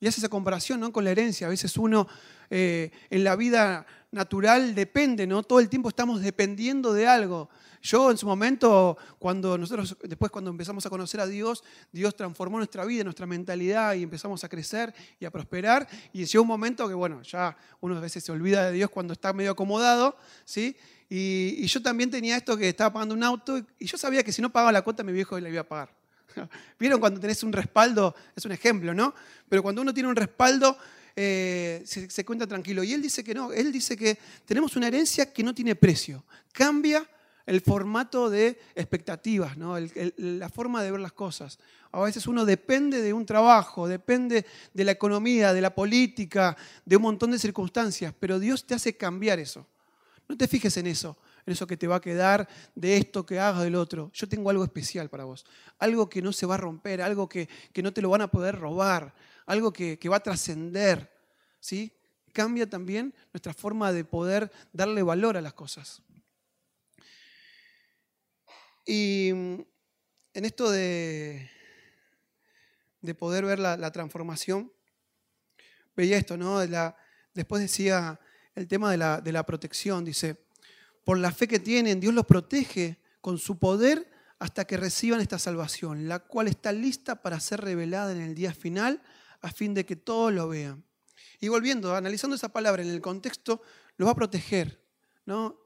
Y 0.00 0.06
hace 0.06 0.20
esa 0.20 0.28
comparación 0.28 0.80
¿no? 0.80 0.92
con 0.92 1.04
la 1.04 1.10
herencia. 1.10 1.46
A 1.46 1.50
veces 1.50 1.76
uno 1.76 2.06
eh, 2.50 2.90
en 3.10 3.24
la 3.24 3.36
vida 3.36 3.86
natural 4.10 4.74
depende, 4.74 5.26
¿no? 5.26 5.42
Todo 5.42 5.60
el 5.60 5.68
tiempo 5.68 5.88
estamos 5.88 6.22
dependiendo 6.22 6.92
de 6.92 7.06
algo. 7.06 7.48
Yo 7.82 8.10
en 8.10 8.16
su 8.16 8.26
momento, 8.26 8.96
cuando 9.18 9.56
nosotros, 9.56 9.96
después 10.02 10.30
cuando 10.32 10.50
empezamos 10.50 10.84
a 10.86 10.90
conocer 10.90 11.20
a 11.20 11.26
Dios, 11.26 11.62
Dios 11.92 12.16
transformó 12.16 12.58
nuestra 12.58 12.84
vida, 12.84 13.04
nuestra 13.04 13.26
mentalidad 13.26 13.94
y 13.94 14.02
empezamos 14.02 14.42
a 14.44 14.48
crecer 14.48 14.94
y 15.20 15.24
a 15.24 15.30
prosperar. 15.30 15.86
Y 16.12 16.24
llegó 16.24 16.42
un 16.42 16.48
momento 16.48 16.88
que, 16.88 16.94
bueno, 16.94 17.22
ya 17.22 17.56
uno 17.80 17.96
a 17.96 18.00
veces 18.00 18.24
se 18.24 18.32
olvida 18.32 18.66
de 18.66 18.72
Dios 18.72 18.90
cuando 18.90 19.12
está 19.12 19.32
medio 19.32 19.52
acomodado, 19.52 20.16
¿sí? 20.44 20.76
Y, 21.08 21.66
yo 21.66 21.80
también 21.80 22.10
tenía 22.10 22.36
esto 22.36 22.56
que 22.56 22.68
estaba 22.68 22.92
pagando 22.92 23.14
un 23.14 23.22
auto 23.22 23.58
y 23.78 23.86
yo 23.86 23.96
sabía 23.96 24.22
que 24.22 24.32
si 24.32 24.42
no 24.42 24.50
pagaba 24.50 24.72
la 24.72 24.82
cuota 24.82 25.02
mi 25.02 25.12
viejo 25.12 25.38
le 25.38 25.50
iba 25.50 25.60
a 25.60 25.68
pagar. 25.68 25.97
¿Vieron 26.78 27.00
cuando 27.00 27.20
tenés 27.20 27.42
un 27.42 27.52
respaldo? 27.52 28.14
Es 28.34 28.44
un 28.44 28.52
ejemplo, 28.52 28.94
¿no? 28.94 29.14
Pero 29.48 29.62
cuando 29.62 29.82
uno 29.82 29.94
tiene 29.94 30.08
un 30.08 30.16
respaldo, 30.16 30.76
eh, 31.16 31.82
se, 31.84 32.24
cuenta 32.24 32.46
tranquilo. 32.46 32.84
Y 32.84 32.92
él 32.92 33.02
dice 33.02 33.24
que 33.24 33.34
no, 33.34 33.52
él 33.52 33.72
dice 33.72 33.96
que 33.96 34.18
tenemos 34.44 34.76
una 34.76 34.88
herencia 34.88 35.32
que 35.32 35.42
no 35.42 35.54
tiene 35.54 35.74
precio. 35.74 36.24
Cambia 36.52 37.08
el 37.44 37.60
formato 37.60 38.28
de 38.28 38.60
expectativas, 38.74 39.56
¿no? 39.56 39.76
la 40.16 40.48
forma 40.50 40.82
de 40.82 40.90
ver 40.90 41.00
las 41.00 41.12
cosas. 41.12 41.58
A 41.90 42.00
veces 42.02 42.26
uno 42.26 42.44
depende 42.44 43.00
de 43.00 43.14
un 43.14 43.24
trabajo, 43.24 43.88
depende 43.88 44.44
de 44.74 44.84
la 44.84 44.92
economía, 44.92 45.54
de 45.54 45.62
la 45.62 45.74
política, 45.74 46.56
de 46.84 46.96
un 46.96 47.02
montón 47.02 47.30
de 47.30 47.38
circunstancias, 47.38 48.14
pero 48.20 48.38
Dios 48.38 48.66
te 48.66 48.74
hace 48.74 48.96
cambiar 48.96 49.38
eso. 49.38 49.66
No 50.28 50.36
te 50.36 50.46
fijes 50.46 50.76
en 50.76 50.86
eso, 50.86 51.16
eso 51.52 51.66
que 51.66 51.76
te 51.76 51.86
va 51.86 51.96
a 51.96 52.00
quedar, 52.00 52.48
de 52.74 52.96
esto 52.96 53.24
que 53.24 53.38
hagas, 53.38 53.62
del 53.62 53.74
otro. 53.74 54.10
Yo 54.12 54.28
tengo 54.28 54.50
algo 54.50 54.64
especial 54.64 55.08
para 55.08 55.24
vos, 55.24 55.46
algo 55.78 56.08
que 56.08 56.22
no 56.22 56.32
se 56.32 56.46
va 56.46 56.54
a 56.54 56.58
romper, 56.58 57.02
algo 57.02 57.28
que, 57.28 57.48
no 57.82 57.92
te 57.92 58.02
lo 58.02 58.10
van 58.10 58.22
a 58.22 58.28
poder 58.28 58.58
robar, 58.58 59.14
algo 59.46 59.72
que, 59.72 59.98
que 59.98 60.08
va 60.08 60.16
a 60.16 60.22
trascender. 60.22 61.10
¿sí? 61.60 61.92
Cambia 62.32 62.68
también 62.68 63.14
nuestra 63.32 63.54
forma 63.54 63.92
de 63.92 64.04
poder 64.04 64.50
darle 64.72 65.02
valor 65.02 65.36
a 65.36 65.40
las 65.40 65.54
cosas. 65.54 66.02
Y 68.86 69.30
mm, 69.34 69.60
en 70.34 70.44
esto 70.44 70.70
de, 70.70 71.50
de 73.00 73.14
poder 73.14 73.44
ver 73.44 73.58
la, 73.58 73.92
transformación, 73.92 74.72
veía 75.94 76.16
esto, 76.16 76.36
¿no? 76.36 76.60
después 77.34 77.62
decía 77.62 78.18
el 78.54 78.66
tema 78.66 78.90
de 78.90 78.96
la, 78.96 79.20
de 79.20 79.32
la 79.32 79.44
protección, 79.44 80.04
dice, 80.04 80.47
por 81.08 81.18
la 81.18 81.32
fe 81.32 81.48
que 81.48 81.58
tienen, 81.58 82.00
Dios 82.00 82.12
los 82.12 82.26
protege 82.26 82.98
con 83.22 83.38
su 83.38 83.58
poder 83.58 84.10
hasta 84.38 84.66
que 84.66 84.76
reciban 84.76 85.22
esta 85.22 85.38
salvación, 85.38 86.06
la 86.06 86.18
cual 86.18 86.48
está 86.48 86.70
lista 86.70 87.22
para 87.22 87.40
ser 87.40 87.62
revelada 87.62 88.12
en 88.12 88.20
el 88.20 88.34
día 88.34 88.52
final 88.52 89.00
a 89.40 89.50
fin 89.50 89.72
de 89.72 89.86
que 89.86 89.96
todos 89.96 90.34
lo 90.34 90.48
vean. 90.48 90.84
Y 91.40 91.48
volviendo, 91.48 91.94
analizando 91.94 92.36
esa 92.36 92.50
palabra 92.50 92.82
en 92.82 92.90
el 92.90 93.00
contexto, 93.00 93.62
los 93.96 94.06
va 94.06 94.12
a 94.12 94.16
proteger, 94.16 94.84
¿no? 95.24 95.58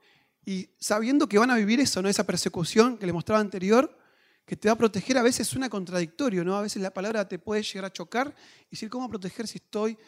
Y 0.44 0.68
sabiendo 0.78 1.28
que 1.28 1.38
van 1.38 1.50
a 1.50 1.56
vivir 1.56 1.80
eso, 1.80 2.00
¿no? 2.02 2.08
esa 2.08 2.22
persecución 2.22 2.96
que 2.96 3.06
le 3.06 3.12
mostraba 3.12 3.40
anterior, 3.40 3.98
que 4.46 4.54
te 4.54 4.68
va 4.68 4.74
a 4.74 4.78
proteger, 4.78 5.18
a 5.18 5.22
veces 5.22 5.48
suena 5.48 5.68
contradictorio, 5.68 6.44
¿no? 6.44 6.56
A 6.56 6.62
veces 6.62 6.80
la 6.80 6.94
palabra 6.94 7.26
te 7.26 7.40
puede 7.40 7.64
llegar 7.64 7.86
a 7.86 7.92
chocar 7.92 8.32
y 8.68 8.76
decir, 8.76 8.88
¿cómo 8.88 9.08
proteger 9.08 9.48
si 9.48 9.58
estoy 9.58 9.98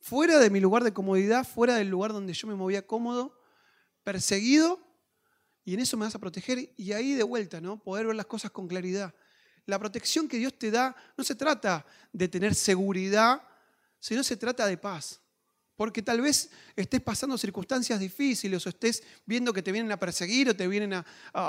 fuera 0.00 0.40
de 0.40 0.50
mi 0.50 0.58
lugar 0.58 0.82
de 0.82 0.92
comodidad, 0.92 1.46
fuera 1.46 1.76
del 1.76 1.88
lugar 1.88 2.12
donde 2.12 2.32
yo 2.32 2.48
me 2.48 2.56
movía 2.56 2.84
cómodo, 2.84 3.41
perseguido, 4.04 4.80
y 5.64 5.74
en 5.74 5.80
eso 5.80 5.96
me 5.96 6.04
vas 6.04 6.14
a 6.14 6.18
proteger? 6.18 6.72
Y 6.76 6.92
ahí 6.92 7.14
de 7.14 7.22
vuelta, 7.22 7.60
¿no? 7.60 7.82
Poder 7.82 8.06
ver 8.06 8.16
las 8.16 8.26
cosas 8.26 8.50
con 8.50 8.66
claridad. 8.66 9.14
La 9.66 9.78
protección 9.78 10.28
que 10.28 10.38
Dios 10.38 10.58
te 10.58 10.70
da 10.70 10.94
no 11.16 11.22
se 11.22 11.34
trata 11.34 11.86
de 12.12 12.28
tener 12.28 12.54
seguridad, 12.54 13.42
sino 14.00 14.24
se 14.24 14.36
trata 14.36 14.66
de 14.66 14.76
paz. 14.76 15.20
Porque 15.76 16.02
tal 16.02 16.20
vez 16.20 16.50
estés 16.76 17.00
pasando 17.00 17.38
circunstancias 17.38 17.98
difíciles 17.98 18.64
o 18.66 18.68
estés 18.68 19.02
viendo 19.24 19.52
que 19.52 19.62
te 19.62 19.72
vienen 19.72 19.90
a 19.92 19.96
perseguir 19.96 20.50
o 20.50 20.56
te 20.56 20.66
vienen 20.68 20.92
a, 20.94 21.04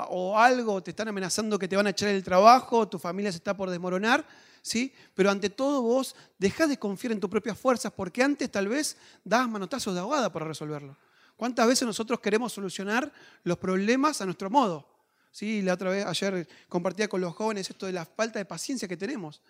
o 0.08 0.38
algo, 0.38 0.82
te 0.82 0.90
están 0.90 1.08
amenazando 1.08 1.58
que 1.58 1.68
te 1.68 1.76
van 1.76 1.86
a 1.86 1.90
echar 1.90 2.08
el 2.08 2.22
trabajo, 2.22 2.88
tu 2.88 2.98
familia 2.98 3.32
se 3.32 3.38
está 3.38 3.56
por 3.56 3.68
desmoronar, 3.68 4.26
¿sí? 4.62 4.94
Pero 5.14 5.30
ante 5.30 5.50
todo 5.50 5.82
vos 5.82 6.16
dejás 6.38 6.68
de 6.68 6.78
confiar 6.78 7.12
en 7.12 7.20
tus 7.20 7.28
propias 7.28 7.58
fuerzas 7.58 7.92
porque 7.92 8.22
antes 8.22 8.50
tal 8.50 8.68
vez 8.68 8.96
dabas 9.24 9.48
manotazos 9.48 9.92
de 9.92 10.00
ahogada 10.00 10.32
para 10.32 10.46
resolverlo. 10.46 10.96
¿Cuántas 11.44 11.68
veces 11.68 11.86
nosotros 11.86 12.20
queremos 12.20 12.54
solucionar 12.54 13.12
los 13.42 13.58
problemas 13.58 14.22
a 14.22 14.24
nuestro 14.24 14.48
modo? 14.48 14.88
¿Sí? 15.30 15.60
La 15.60 15.74
otra 15.74 15.90
vez, 15.90 16.06
ayer 16.06 16.48
compartía 16.70 17.06
con 17.06 17.20
los 17.20 17.34
jóvenes 17.34 17.68
esto 17.68 17.84
de 17.84 17.92
la 17.92 18.06
falta 18.06 18.38
de 18.38 18.46
paciencia 18.46 18.88
que 18.88 18.96
tenemos. 18.96 19.42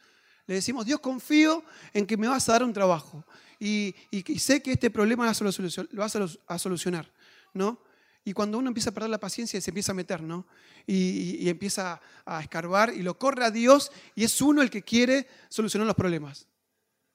Le 0.49 0.57
decimos, 0.57 0.87
Dios 0.87 0.99
confío 0.99 1.63
en 1.93 2.05
que 2.05 2.17
me 2.17 2.27
vas 2.27 2.49
a 2.49 2.53
dar 2.55 2.65
un 2.65 2.73
trabajo 2.73 3.25
y, 3.61 3.95
sé 4.41 4.61
que 4.61 4.73
este 4.73 4.91
problema 4.91 5.33
lo 5.33 6.01
vas 6.01 6.17
a 6.49 6.59
solucionar, 6.59 7.09
¿no? 7.53 7.79
Y 8.25 8.33
cuando 8.33 8.59
uno 8.59 8.67
empieza 8.67 8.91
a 8.91 8.93
perder 8.93 9.11
la 9.11 9.21
paciencia, 9.21 9.61
se 9.61 9.71
empieza 9.71 9.93
a 9.93 9.95
meter, 9.95 10.21
¿no? 10.21 10.49
Y, 10.89 11.49
empieza 11.49 12.01
a 12.27 12.41
escarbar 12.41 12.93
y 12.93 13.03
lo 13.03 13.17
corre 13.21 13.45
a 13.45 13.53
Dios 13.53 13.93
y 14.17 14.25
es 14.25 14.41
uno 14.41 14.63
el 14.63 14.71
que 14.71 14.83
quiere 14.83 15.29
solucionar 15.49 15.87
los 15.87 15.95
problemas. 15.95 16.49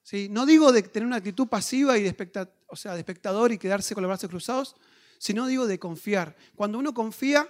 ¿Sí? 0.02 0.28
No 0.30 0.46
digo 0.46 0.72
de 0.72 0.82
tener 0.82 1.06
una 1.06 1.16
actitud 1.16 1.46
pasiva 1.46 1.96
y 1.98 2.02
de, 2.02 2.16
sea, 2.74 2.94
de 2.94 3.00
espectador 3.00 3.52
y 3.52 3.58
quedarse 3.58 3.94
con 3.94 4.02
los 4.02 4.08
brazos 4.08 4.28
cruzados, 4.28 4.76
sino 5.18 5.46
digo 5.46 5.66
de 5.66 5.78
confiar. 5.78 6.36
Cuando 6.56 6.78
uno 6.78 6.94
confía, 6.94 7.46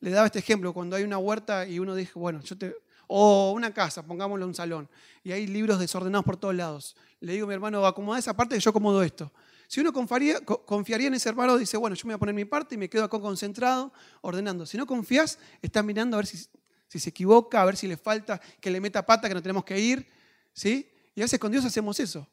le 0.00 0.10
daba 0.10 0.26
este 0.26 0.40
ejemplo, 0.40 0.72
cuando 0.72 0.96
hay 0.96 1.04
una 1.04 1.18
huerta 1.18 1.66
y 1.66 1.78
uno 1.78 1.94
dice, 1.94 2.12
bueno, 2.16 2.40
yo 2.42 2.58
te, 2.58 2.74
o 3.06 3.52
una 3.52 3.72
casa, 3.72 4.04
pongámoslo 4.04 4.46
un 4.46 4.54
salón, 4.54 4.88
y 5.22 5.32
hay 5.32 5.46
libros 5.46 5.78
desordenados 5.78 6.24
por 6.24 6.36
todos 6.36 6.54
lados. 6.54 6.96
Le 7.20 7.34
digo 7.34 7.44
a 7.44 7.48
mi 7.48 7.54
hermano, 7.54 7.84
acomoda 7.86 8.18
esa 8.18 8.34
parte 8.34 8.56
y 8.56 8.58
yo 8.58 8.70
acomodo 8.70 9.02
esto. 9.02 9.32
Si 9.68 9.80
uno 9.80 9.92
confiaría, 9.92 10.40
confiaría 10.40 11.06
en 11.06 11.14
ese 11.14 11.28
hermano, 11.28 11.56
dice, 11.56 11.76
bueno, 11.76 11.96
yo 11.96 12.06
me 12.06 12.12
voy 12.12 12.16
a 12.16 12.18
poner 12.18 12.34
mi 12.34 12.44
parte 12.44 12.74
y 12.74 12.78
me 12.78 12.90
quedo 12.90 13.04
acá 13.04 13.18
concentrado, 13.18 13.92
ordenando. 14.20 14.66
Si 14.66 14.76
no 14.76 14.86
confías, 14.86 15.38
estás 15.62 15.84
mirando 15.84 16.16
a 16.16 16.18
ver 16.18 16.26
si, 16.26 16.44
si 16.88 16.98
se 16.98 17.10
equivoca, 17.10 17.62
a 17.62 17.64
ver 17.64 17.76
si 17.76 17.86
le 17.86 17.96
falta 17.96 18.40
que 18.60 18.70
le 18.70 18.80
meta 18.80 19.06
pata, 19.06 19.28
que 19.28 19.34
no 19.34 19.40
tenemos 19.40 19.64
que 19.64 19.78
ir. 19.78 20.06
¿sí? 20.52 20.91
Y 21.14 21.20
a 21.20 21.24
veces 21.24 21.38
con 21.38 21.52
Dios 21.52 21.64
hacemos 21.64 21.98
eso. 22.00 22.28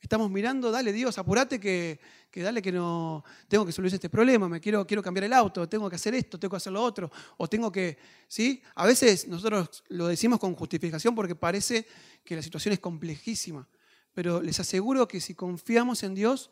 Estamos 0.00 0.28
mirando, 0.30 0.72
dale 0.72 0.92
Dios, 0.92 1.16
apurate 1.16 1.60
que, 1.60 2.00
que 2.28 2.42
dale 2.42 2.60
que 2.60 2.72
no 2.72 3.24
tengo 3.46 3.64
que 3.64 3.70
solucionar 3.70 3.94
este 3.94 4.08
problema, 4.08 4.48
me 4.48 4.60
quiero, 4.60 4.84
quiero 4.84 5.00
cambiar 5.00 5.24
el 5.24 5.32
auto, 5.32 5.68
tengo 5.68 5.88
que 5.88 5.94
hacer 5.94 6.12
esto, 6.16 6.40
tengo 6.40 6.50
que 6.50 6.56
hacer 6.56 6.72
lo 6.72 6.82
otro, 6.82 7.08
o 7.36 7.48
tengo 7.48 7.70
que, 7.70 7.96
¿sí? 8.26 8.60
A 8.74 8.84
veces 8.84 9.28
nosotros 9.28 9.84
lo 9.90 10.08
decimos 10.08 10.40
con 10.40 10.56
justificación 10.56 11.14
porque 11.14 11.36
parece 11.36 11.86
que 12.24 12.34
la 12.34 12.42
situación 12.42 12.72
es 12.72 12.80
complejísima, 12.80 13.68
pero 14.12 14.42
les 14.42 14.58
aseguro 14.58 15.06
que 15.06 15.20
si 15.20 15.36
confiamos 15.36 16.02
en 16.02 16.16
Dios, 16.16 16.50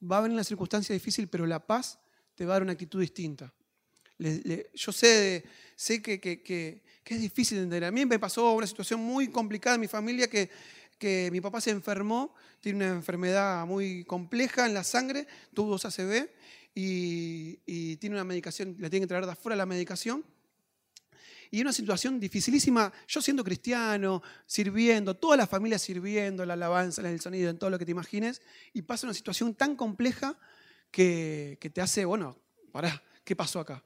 va 0.00 0.18
a 0.18 0.20
venir 0.20 0.34
una 0.34 0.44
circunstancia 0.44 0.92
difícil, 0.92 1.28
pero 1.28 1.44
la 1.44 1.66
paz 1.66 1.98
te 2.36 2.44
va 2.44 2.52
a 2.52 2.54
dar 2.56 2.62
una 2.62 2.72
actitud 2.72 3.00
distinta. 3.00 3.52
yo 4.18 4.92
sé, 4.92 5.44
sé 5.74 6.00
que, 6.00 6.20
que, 6.20 6.40
que, 6.42 6.82
es 7.04 7.20
difícil 7.20 7.58
de 7.58 7.64
entender. 7.64 7.84
A 7.84 7.90
mí 7.90 8.06
me 8.06 8.18
pasó 8.18 8.52
una 8.52 8.66
situación 8.66 9.00
muy 9.00 9.28
complicada 9.28 9.74
en 9.74 9.80
mi 9.80 9.88
familia 9.88 10.28
que 10.28 10.50
que 10.98 11.30
mi 11.30 11.40
papá 11.40 11.60
se 11.60 11.70
enfermó, 11.70 12.34
tiene 12.60 12.84
una 12.84 12.94
enfermedad 12.94 13.66
muy 13.66 14.04
compleja 14.04 14.66
en 14.66 14.74
la 14.74 14.84
sangre, 14.84 15.26
tuvo 15.54 15.70
dos 15.70 15.84
ACV 15.84 16.28
y, 16.74 17.96
tiene 17.96 18.16
una 18.16 18.24
medicación, 18.24 18.76
le 18.78 18.90
tienen 18.90 19.04
que 19.04 19.08
traer 19.08 19.26
de 19.26 19.32
afuera 19.32 19.56
la 19.56 19.66
medicación. 19.66 20.24
Y 21.50 21.60
una 21.60 21.72
situación 21.72 22.18
dificilísima, 22.18 22.92
yo 23.06 23.22
siendo 23.22 23.44
cristiano, 23.44 24.22
sirviendo, 24.46 25.14
toda 25.14 25.36
la 25.36 25.46
familia 25.46 25.78
sirviendo, 25.78 26.44
la 26.44 26.54
alabanza, 26.54 27.08
el 27.08 27.20
sonido, 27.20 27.50
en 27.50 27.58
todo 27.58 27.70
lo 27.70 27.78
que 27.78 27.84
te 27.84 27.92
imagines, 27.92 28.42
y 28.72 28.82
pasa 28.82 29.06
una 29.06 29.14
situación 29.14 29.54
tan 29.54 29.76
compleja 29.76 30.38
que, 30.90 31.56
que 31.60 31.70
te 31.70 31.80
hace, 31.80 32.04
bueno, 32.04 32.36
pará, 32.72 33.00
¿qué 33.24 33.36
pasó 33.36 33.60
acá? 33.60 33.84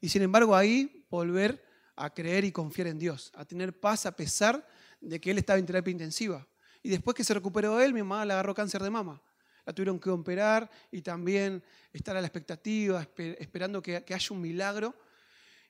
Y 0.00 0.08
sin 0.08 0.22
embargo 0.22 0.54
ahí 0.54 1.04
volver 1.10 1.64
a 1.96 2.12
creer 2.14 2.44
y 2.44 2.52
confiar 2.52 2.88
en 2.88 2.98
Dios, 2.98 3.32
a 3.34 3.44
tener 3.44 3.78
paz 3.78 4.06
a 4.06 4.14
pesar 4.14 4.66
de 5.04 5.20
que 5.20 5.30
él 5.30 5.38
estaba 5.38 5.58
en 5.58 5.66
terapia 5.66 5.92
intensiva. 5.92 6.46
Y 6.82 6.90
después 6.90 7.14
que 7.14 7.24
se 7.24 7.32
recuperó 7.32 7.80
él, 7.80 7.92
mi 7.94 8.02
mamá 8.02 8.24
le 8.24 8.32
agarró 8.32 8.54
cáncer 8.54 8.82
de 8.82 8.90
mama. 8.90 9.20
La 9.64 9.72
tuvieron 9.72 9.98
que 9.98 10.10
operar 10.10 10.70
y 10.90 11.00
también 11.00 11.62
estar 11.92 12.16
a 12.16 12.20
la 12.20 12.26
expectativa, 12.26 13.06
esperando 13.38 13.82
que, 13.82 14.04
haya 14.06 14.28
un 14.30 14.40
milagro. 14.40 14.94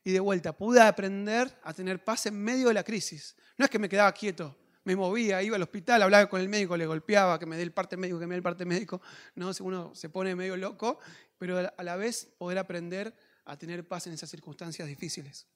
Y 0.02 0.12
de 0.12 0.20
vuelta, 0.20 0.52
pude 0.52 0.80
aprender 0.80 1.50
a 1.62 1.72
tener 1.72 2.02
paz 2.02 2.26
en 2.26 2.36
medio 2.36 2.68
de 2.68 2.74
la 2.74 2.82
crisis. 2.82 3.36
No 3.56 3.64
es 3.64 3.70
que 3.70 3.78
me 3.78 3.88
quedaba 3.88 4.12
quieto, 4.12 4.54
me 4.82 4.96
movía, 4.96 5.42
iba 5.42 5.56
al 5.56 5.62
hospital, 5.62 6.02
hablaba 6.02 6.28
con 6.28 6.40
el 6.40 6.48
médico, 6.48 6.76
le 6.76 6.86
golpeaba, 6.86 7.38
que 7.38 7.46
me 7.46 7.56
dé 7.56 7.62
el 7.62 7.72
parte 7.72 7.96
médico, 7.96 8.18
que 8.18 8.26
me 8.26 8.34
dé 8.34 8.38
el 8.38 8.42
parte 8.42 8.64
médico. 8.66 9.00
No, 9.34 9.50
uno 9.60 9.94
se 9.94 10.08
pone 10.10 10.34
medio 10.34 10.56
loco, 10.56 10.98
pero 11.38 11.58
a 11.74 11.82
la 11.82 11.96
vez 11.96 12.28
poder 12.36 12.58
aprender 12.58 13.14
a 13.46 13.56
tener 13.56 13.86
paz 13.86 14.06
en 14.08 14.12
esas 14.12 14.28
circunstancias 14.28 14.88
difíciles. 14.88 15.46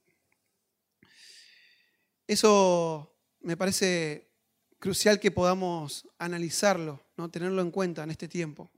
Eso 2.26 3.17
me 3.48 3.56
parece 3.56 4.28
crucial 4.78 5.18
que 5.18 5.30
podamos 5.30 6.06
analizarlo, 6.18 7.00
¿no? 7.16 7.30
tenerlo 7.30 7.62
en 7.62 7.70
cuenta 7.70 8.02
en 8.02 8.10
este 8.10 8.28
tiempo. 8.28 8.70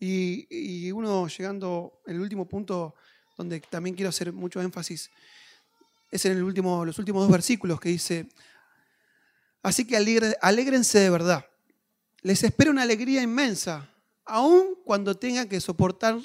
Y, 0.00 0.90
uno 0.90 1.28
llegando, 1.28 2.02
el 2.06 2.18
último 2.18 2.48
punto 2.48 2.96
donde 3.38 3.60
también 3.60 3.94
quiero 3.94 4.08
hacer 4.08 4.32
mucho 4.32 4.60
énfasis, 4.60 5.12
es 6.10 6.24
en 6.24 6.40
los 6.40 6.48
últimos 6.98 7.22
dos 7.22 7.30
versículos 7.30 7.78
que 7.78 7.90
dice, 7.90 8.28
así 9.62 9.86
que 9.86 9.96
alégrense 10.40 10.98
de 10.98 11.10
verdad, 11.10 11.46
les 12.22 12.42
espera 12.42 12.72
una 12.72 12.82
alegría 12.82 13.22
inmensa, 13.22 13.88
aun 14.24 14.74
cuando 14.84 15.14
tengan 15.14 15.48
que 15.48 15.60
soportar, 15.60 16.18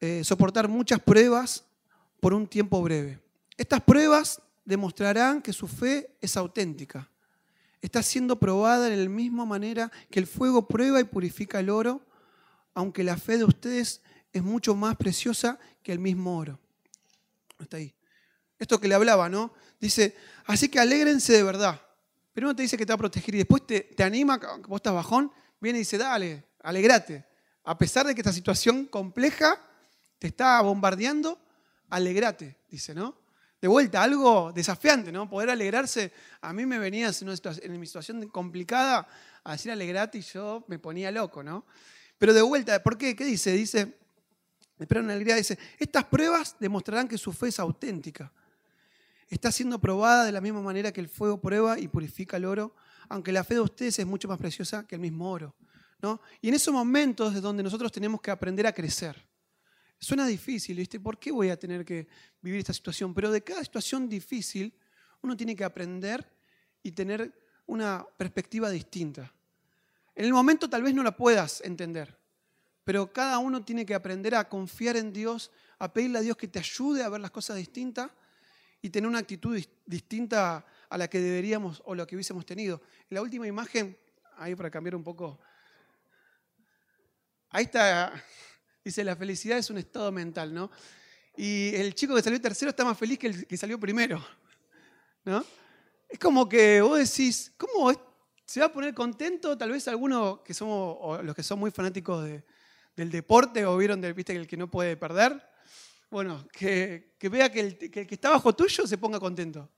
eh, 0.00 0.24
soportar 0.24 0.66
muchas 0.66 0.98
pruebas 0.98 1.64
por 2.18 2.34
un 2.34 2.48
tiempo 2.48 2.82
breve. 2.82 3.20
Estas 3.56 3.80
pruebas 3.80 4.42
demostrarán 4.68 5.40
que 5.40 5.54
su 5.54 5.66
fe 5.66 6.14
es 6.20 6.36
auténtica. 6.36 7.08
Está 7.80 8.02
siendo 8.02 8.38
probada 8.38 8.92
en 8.92 9.02
la 9.02 9.08
misma 9.08 9.46
manera 9.46 9.90
que 10.10 10.20
el 10.20 10.26
fuego 10.26 10.68
prueba 10.68 11.00
y 11.00 11.04
purifica 11.04 11.58
el 11.60 11.70
oro, 11.70 12.02
aunque 12.74 13.02
la 13.02 13.16
fe 13.16 13.38
de 13.38 13.44
ustedes 13.44 14.02
es 14.30 14.42
mucho 14.42 14.74
más 14.74 14.96
preciosa 14.96 15.58
que 15.82 15.90
el 15.90 15.98
mismo 15.98 16.36
oro. 16.36 16.60
Está 17.58 17.78
ahí. 17.78 17.94
Esto 18.58 18.78
que 18.78 18.88
le 18.88 18.94
hablaba, 18.94 19.30
¿no? 19.30 19.54
Dice, 19.80 20.14
así 20.44 20.68
que 20.68 20.78
alégrense 20.78 21.32
de 21.32 21.42
verdad. 21.42 21.80
Uno 22.36 22.54
te 22.54 22.62
dice 22.62 22.76
que 22.76 22.84
te 22.84 22.92
va 22.92 22.96
a 22.96 22.98
proteger 22.98 23.34
y 23.34 23.38
después 23.38 23.66
te, 23.66 23.80
te 23.80 24.04
anima, 24.04 24.38
vos 24.68 24.76
estás 24.76 24.92
bajón, 24.92 25.32
viene 25.60 25.78
y 25.78 25.80
dice, 25.80 25.96
dale, 25.96 26.44
alegrate. 26.62 27.24
A 27.64 27.76
pesar 27.78 28.06
de 28.06 28.14
que 28.14 28.20
esta 28.20 28.32
situación 28.32 28.84
compleja 28.84 29.58
te 30.18 30.28
está 30.28 30.60
bombardeando, 30.60 31.40
alegrate, 31.88 32.58
dice, 32.68 32.94
¿no? 32.94 33.16
De 33.60 33.66
vuelta, 33.66 34.02
algo 34.02 34.52
desafiante, 34.52 35.10
¿no? 35.10 35.28
Poder 35.28 35.50
alegrarse. 35.50 36.12
A 36.40 36.52
mí 36.52 36.64
me 36.64 36.78
venía 36.78 37.10
en 37.20 37.80
mi 37.80 37.86
situación 37.86 38.28
complicada 38.28 39.08
a 39.42 39.52
decir 39.52 39.72
alegrate 39.72 40.18
y 40.18 40.20
yo 40.20 40.64
me 40.68 40.78
ponía 40.78 41.10
loco, 41.10 41.42
¿no? 41.42 41.66
Pero 42.18 42.34
de 42.34 42.42
vuelta, 42.42 42.82
¿por 42.82 42.96
qué? 42.96 43.16
¿Qué 43.16 43.24
dice? 43.24 43.52
Dice, 43.52 43.98
espera 44.78 45.00
una 45.00 45.12
alegría, 45.12 45.34
dice, 45.34 45.58
estas 45.78 46.04
pruebas 46.04 46.56
demostrarán 46.60 47.08
que 47.08 47.18
su 47.18 47.32
fe 47.32 47.48
es 47.48 47.58
auténtica. 47.58 48.32
Está 49.28 49.50
siendo 49.50 49.78
probada 49.78 50.24
de 50.24 50.32
la 50.32 50.40
misma 50.40 50.62
manera 50.62 50.92
que 50.92 51.00
el 51.00 51.08
fuego 51.08 51.40
prueba 51.40 51.78
y 51.78 51.88
purifica 51.88 52.36
el 52.36 52.44
oro, 52.44 52.74
aunque 53.08 53.32
la 53.32 53.44
fe 53.44 53.54
de 53.54 53.60
ustedes 53.60 53.98
es 53.98 54.06
mucho 54.06 54.28
más 54.28 54.38
preciosa 54.38 54.86
que 54.86 54.94
el 54.94 55.00
mismo 55.00 55.30
oro. 55.30 55.54
¿no? 56.00 56.20
Y 56.40 56.48
en 56.48 56.54
esos 56.54 56.72
momentos 56.72 57.34
es 57.34 57.42
donde 57.42 57.62
nosotros 57.62 57.90
tenemos 57.90 58.20
que 58.20 58.30
aprender 58.30 58.66
a 58.66 58.72
crecer. 58.72 59.26
Suena 60.00 60.26
difícil, 60.26 60.76
¿viste? 60.76 61.00
¿Por 61.00 61.18
qué 61.18 61.32
voy 61.32 61.50
a 61.50 61.58
tener 61.58 61.84
que 61.84 62.06
vivir 62.40 62.60
esta 62.60 62.72
situación? 62.72 63.12
Pero 63.12 63.32
de 63.32 63.42
cada 63.42 63.64
situación 63.64 64.08
difícil 64.08 64.72
uno 65.22 65.36
tiene 65.36 65.56
que 65.56 65.64
aprender 65.64 66.30
y 66.82 66.92
tener 66.92 67.32
una 67.66 68.06
perspectiva 68.16 68.70
distinta. 68.70 69.32
En 70.14 70.24
el 70.24 70.32
momento 70.32 70.70
tal 70.70 70.82
vez 70.82 70.94
no 70.94 71.02
la 71.02 71.16
puedas 71.16 71.60
entender, 71.62 72.16
pero 72.84 73.12
cada 73.12 73.38
uno 73.38 73.64
tiene 73.64 73.84
que 73.84 73.94
aprender 73.94 74.34
a 74.34 74.48
confiar 74.48 74.96
en 74.96 75.12
Dios, 75.12 75.50
a 75.78 75.92
pedirle 75.92 76.18
a 76.18 76.22
Dios 76.22 76.36
que 76.36 76.48
te 76.48 76.58
ayude 76.58 77.02
a 77.02 77.08
ver 77.08 77.20
las 77.20 77.30
cosas 77.30 77.56
distintas 77.56 78.10
y 78.80 78.90
tener 78.90 79.08
una 79.08 79.18
actitud 79.18 79.60
distinta 79.84 80.64
a 80.88 80.98
la 80.98 81.08
que 81.08 81.20
deberíamos 81.20 81.82
o 81.84 81.94
la 81.94 82.06
que 82.06 82.14
hubiésemos 82.14 82.46
tenido. 82.46 82.80
En 83.10 83.16
la 83.16 83.22
última 83.22 83.46
imagen, 83.46 83.98
ahí 84.36 84.54
para 84.54 84.70
cambiar 84.70 84.94
un 84.94 85.02
poco, 85.02 85.40
ahí 87.50 87.64
está 87.64 88.12
Dice, 88.88 89.04
la 89.04 89.16
felicidad 89.16 89.58
es 89.58 89.68
un 89.68 89.76
estado 89.76 90.10
mental, 90.10 90.54
¿no? 90.54 90.70
Y 91.36 91.74
el 91.74 91.94
chico 91.94 92.14
que 92.14 92.22
salió 92.22 92.40
tercero 92.40 92.70
está 92.70 92.86
más 92.86 92.96
feliz 92.96 93.18
que 93.18 93.26
el 93.26 93.46
que 93.46 93.58
salió 93.58 93.78
primero, 93.78 94.18
¿no? 95.26 95.44
Es 96.08 96.18
como 96.18 96.48
que 96.48 96.80
vos 96.80 96.98
decís, 96.98 97.52
¿cómo 97.58 97.92
se 98.46 98.60
va 98.60 98.66
a 98.66 98.72
poner 98.72 98.94
contento? 98.94 99.58
Tal 99.58 99.72
vez 99.72 99.86
algunos 99.88 100.40
que 100.40 100.54
somos, 100.54 100.96
o 101.00 101.22
los 101.22 101.36
que 101.36 101.42
son 101.42 101.58
muy 101.58 101.70
fanáticos 101.70 102.26
del 102.96 103.10
deporte 103.10 103.66
o 103.66 103.76
vieron 103.76 104.00
del, 104.00 104.14
viste, 104.14 104.34
el 104.34 104.46
que 104.46 104.56
no 104.56 104.70
puede 104.70 104.96
perder, 104.96 105.38
bueno, 106.08 106.48
que, 106.50 107.12
vea 107.20 107.52
que 107.52 107.60
el, 107.60 107.76
que 107.76 108.00
el, 108.00 108.06
que 108.06 108.14
está 108.14 108.30
bajo 108.30 108.56
tuyo 108.56 108.86
se 108.86 108.96
ponga 108.96 109.20
contento. 109.20 109.68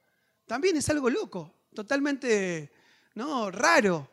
También 0.46 0.76
es 0.76 0.88
algo 0.88 1.10
loco, 1.10 1.52
totalmente 1.74 2.70
¿no? 3.16 3.50
raro. 3.50 4.08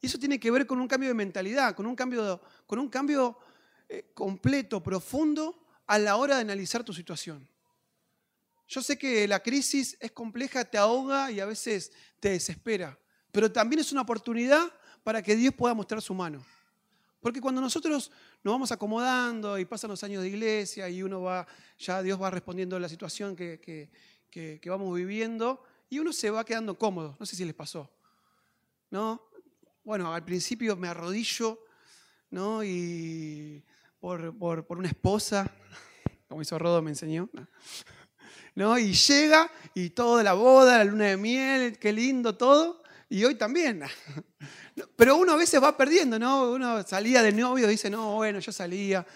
Y 0.00 0.08
eso 0.08 0.18
tiene 0.18 0.40
que 0.40 0.50
ver 0.50 0.66
con 0.66 0.80
un 0.80 0.88
cambio 0.88 1.08
de 1.08 1.14
mentalidad, 1.14 1.76
con 1.76 1.86
un 1.86 1.94
cambio, 1.94 2.40
con 2.66 2.80
un 2.80 2.88
cambio 2.88 3.38
completo, 4.14 4.82
profundo, 4.82 5.64
a 5.86 5.98
la 5.98 6.16
hora 6.16 6.36
de 6.36 6.42
analizar 6.42 6.84
tu 6.84 6.92
situación. 6.92 7.48
Yo 8.68 8.82
sé 8.82 8.98
que 8.98 9.26
la 9.26 9.42
crisis 9.42 9.96
es 9.98 10.12
compleja, 10.12 10.64
te 10.64 10.76
ahoga 10.76 11.30
y 11.30 11.40
a 11.40 11.46
veces 11.46 11.90
te 12.20 12.30
desespera, 12.30 12.98
pero 13.32 13.50
también 13.50 13.80
es 13.80 13.92
una 13.92 14.02
oportunidad 14.02 14.70
para 15.02 15.22
que 15.22 15.34
Dios 15.34 15.54
pueda 15.54 15.72
mostrar 15.72 16.02
su 16.02 16.12
mano. 16.12 16.44
Porque 17.20 17.40
cuando 17.40 17.60
nosotros 17.60 18.10
nos 18.44 18.54
vamos 18.54 18.70
acomodando 18.70 19.58
y 19.58 19.64
pasan 19.64 19.90
los 19.90 20.04
años 20.04 20.22
de 20.22 20.28
iglesia 20.28 20.88
y 20.88 21.02
uno 21.02 21.22
va, 21.22 21.46
ya 21.78 22.02
Dios 22.02 22.20
va 22.20 22.30
respondiendo 22.30 22.76
a 22.76 22.80
la 22.80 22.88
situación 22.88 23.34
que, 23.34 23.58
que, 24.30 24.60
vamos 24.66 24.94
viviendo 24.94 25.62
y 25.88 25.98
uno 25.98 26.12
se 26.12 26.30
va 26.30 26.44
quedando 26.44 26.78
cómodo. 26.78 27.16
No 27.18 27.26
sé 27.26 27.34
si 27.34 27.44
les 27.44 27.54
pasó. 27.54 27.90
¿No? 28.90 29.22
Bueno, 29.82 30.12
al 30.12 30.24
principio 30.24 30.76
me 30.76 30.88
arrodillo, 30.88 31.64
¿no? 32.30 32.62
Y 32.62 33.64
por, 34.00 34.66
una 34.68 34.88
esposa, 34.88 35.50
como 36.28 36.42
hizo 36.42 36.58
Rodo, 36.58 36.82
me 36.82 36.90
enseñó. 36.90 37.28
¿no? 38.54 38.78
Y 38.78 38.92
llega 38.92 39.50
y 39.74 39.90
todo 39.90 40.22
la 40.22 40.32
boda, 40.32 40.78
la 40.78 40.84
luna 40.84 41.06
de 41.06 41.16
miel, 41.16 41.78
qué 41.78 41.92
lindo 41.92 42.36
todo, 42.36 42.82
y 43.08 43.24
hoy 43.24 43.34
también. 43.36 43.82
Pero 44.96 45.16
uno 45.16 45.32
a 45.32 45.36
veces 45.36 45.62
va 45.62 45.76
perdiendo, 45.76 46.18
¿no? 46.18 46.50
Uno 46.50 46.82
salía 46.84 47.22
de 47.22 47.32
novio 47.32 47.66
y 47.66 47.70
dice, 47.70 47.90
no, 47.90 48.16
bueno, 48.16 48.38
yo 48.38 48.52
salía, 48.52 49.06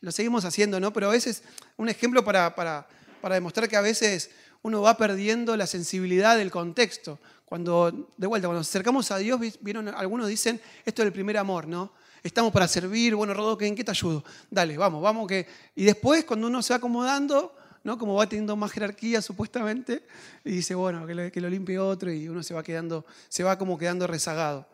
lo 0.00 0.12
seguimos 0.12 0.44
haciendo, 0.44 0.80
¿no? 0.80 0.92
Pero 0.92 1.08
a 1.08 1.12
veces, 1.12 1.42
un 1.76 1.88
ejemplo 1.88 2.24
para, 2.24 2.54
para, 2.54 2.86
para 3.20 3.34
demostrar 3.34 3.68
que 3.68 3.76
a 3.76 3.80
veces 3.80 4.30
uno 4.62 4.82
va 4.82 4.96
perdiendo 4.96 5.56
la 5.56 5.66
sensibilidad 5.66 6.36
del 6.36 6.50
contexto. 6.50 7.18
Cuando, 7.44 8.10
de 8.16 8.26
vuelta, 8.26 8.46
cuando 8.46 8.60
nos 8.60 8.68
acercamos 8.68 9.10
a 9.10 9.18
Dios, 9.18 9.40
vieron, 9.60 9.88
algunos 9.88 10.28
dicen, 10.28 10.60
esto 10.84 11.02
es 11.02 11.06
el 11.06 11.12
primer 11.12 11.36
amor, 11.38 11.66
¿no? 11.66 11.92
Estamos 12.22 12.52
para 12.52 12.68
servir, 12.68 13.14
bueno, 13.14 13.34
Rodo, 13.34 13.58
¿en 13.60 13.74
qué 13.74 13.84
te 13.84 13.90
ayudo? 13.90 14.24
Dale, 14.50 14.76
vamos, 14.76 15.02
vamos 15.02 15.26
que... 15.26 15.46
Y 15.74 15.84
después, 15.84 16.24
cuando 16.24 16.46
uno 16.46 16.62
se 16.62 16.72
va 16.72 16.78
acomodando, 16.78 17.54
¿no? 17.82 17.98
Como 17.98 18.14
va 18.14 18.28
teniendo 18.28 18.56
más 18.56 18.72
jerarquía 18.72 19.22
supuestamente, 19.22 20.02
y 20.44 20.50
dice, 20.50 20.74
bueno, 20.74 21.06
que 21.06 21.40
lo, 21.40 21.48
limpie 21.48 21.78
otro 21.78 22.12
y 22.12 22.28
uno 22.28 22.42
se 22.42 22.54
va 22.54 22.62
quedando, 22.62 23.06
se 23.28 23.42
va 23.42 23.58
como 23.58 23.78
quedando 23.78 24.06
rezagado. 24.06 24.66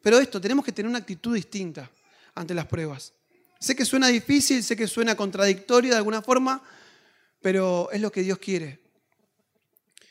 Pero 0.00 0.18
esto, 0.18 0.40
tenemos 0.40 0.64
que 0.64 0.72
tener 0.72 0.88
una 0.88 0.98
actitud 0.98 1.34
distinta 1.34 1.90
ante 2.34 2.54
las 2.54 2.66
pruebas. 2.66 3.12
Sé 3.58 3.76
que 3.76 3.84
suena 3.84 4.08
difícil, 4.08 4.62
sé 4.62 4.76
que 4.76 4.88
suena 4.88 5.16
contradictorio 5.16 5.92
de 5.92 5.96
alguna 5.96 6.22
forma, 6.22 6.62
pero 7.40 7.88
es 7.92 8.00
lo 8.00 8.10
que 8.10 8.22
Dios 8.22 8.38
quiere. 8.38 8.80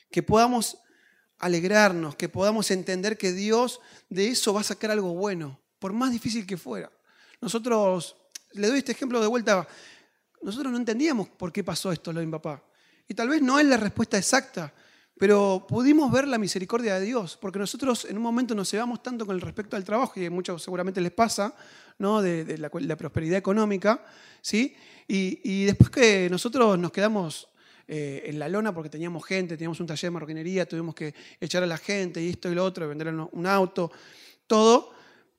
Que 0.09 0.23
podamos 0.23 0.77
alegrarnos, 1.39 2.15
que 2.15 2.29
podamos 2.29 2.71
entender 2.71 3.17
que 3.17 3.33
Dios 3.33 3.81
de 4.09 4.27
eso 4.27 4.53
va 4.53 4.61
a 4.61 4.65
sacar 4.65 4.91
algo 4.91 5.13
bueno 5.13 5.60
por 5.81 5.93
más 5.93 6.11
difícil 6.11 6.45
que 6.45 6.57
fuera. 6.57 6.91
Nosotros, 7.41 8.15
le 8.51 8.67
doy 8.67 8.77
este 8.77 8.91
ejemplo 8.91 9.19
de 9.19 9.25
vuelta, 9.25 9.67
nosotros 10.43 10.71
no 10.71 10.77
entendíamos 10.77 11.27
por 11.27 11.51
qué 11.51 11.63
pasó 11.63 11.91
esto 11.91 12.13
lo 12.13 12.19
de 12.19 12.27
mi 12.27 12.31
papá. 12.31 12.63
Y 13.07 13.15
tal 13.15 13.29
vez 13.29 13.41
no 13.41 13.59
es 13.59 13.65
la 13.65 13.77
respuesta 13.77 14.15
exacta, 14.15 14.71
pero 15.17 15.65
pudimos 15.67 16.11
ver 16.11 16.27
la 16.27 16.37
misericordia 16.37 16.99
de 16.99 17.05
Dios, 17.07 17.35
porque 17.41 17.57
nosotros 17.57 18.05
en 18.05 18.15
un 18.15 18.21
momento 18.21 18.53
nos 18.53 18.71
llevamos 18.71 19.01
tanto 19.01 19.25
con 19.25 19.33
el 19.35 19.41
respecto 19.41 19.75
al 19.75 19.83
trabajo, 19.83 20.19
y 20.19 20.25
a 20.27 20.29
muchos 20.29 20.61
seguramente 20.61 21.01
les 21.01 21.11
pasa, 21.11 21.55
¿no? 21.97 22.21
de, 22.21 22.59
la, 22.59 22.69
prosperidad 22.69 23.39
económica, 23.39 24.05
¿sí? 24.39 24.75
Y, 25.07 25.65
después 25.65 25.89
que 25.89 26.29
nosotros 26.29 26.77
nos 26.77 26.91
quedamos 26.91 27.47
eh, 27.87 28.21
en 28.27 28.37
la 28.37 28.47
lona 28.47 28.71
porque 28.71 28.89
teníamos 28.89 29.25
gente, 29.25 29.57
teníamos 29.57 29.79
un 29.79 29.87
taller 29.87 30.09
de 30.09 30.11
marroquinería, 30.11 30.67
tuvimos 30.67 30.93
que 30.93 31.15
echar 31.39 31.63
a 31.63 31.67
la 31.67 31.77
gente 31.77 32.21
y 32.21 32.29
esto 32.29 32.51
y 32.51 32.55
lo 32.55 32.63
otro, 32.63 32.87
vender 32.87 33.07
un 33.09 33.47
auto, 33.47 33.91
todo, 34.45 34.90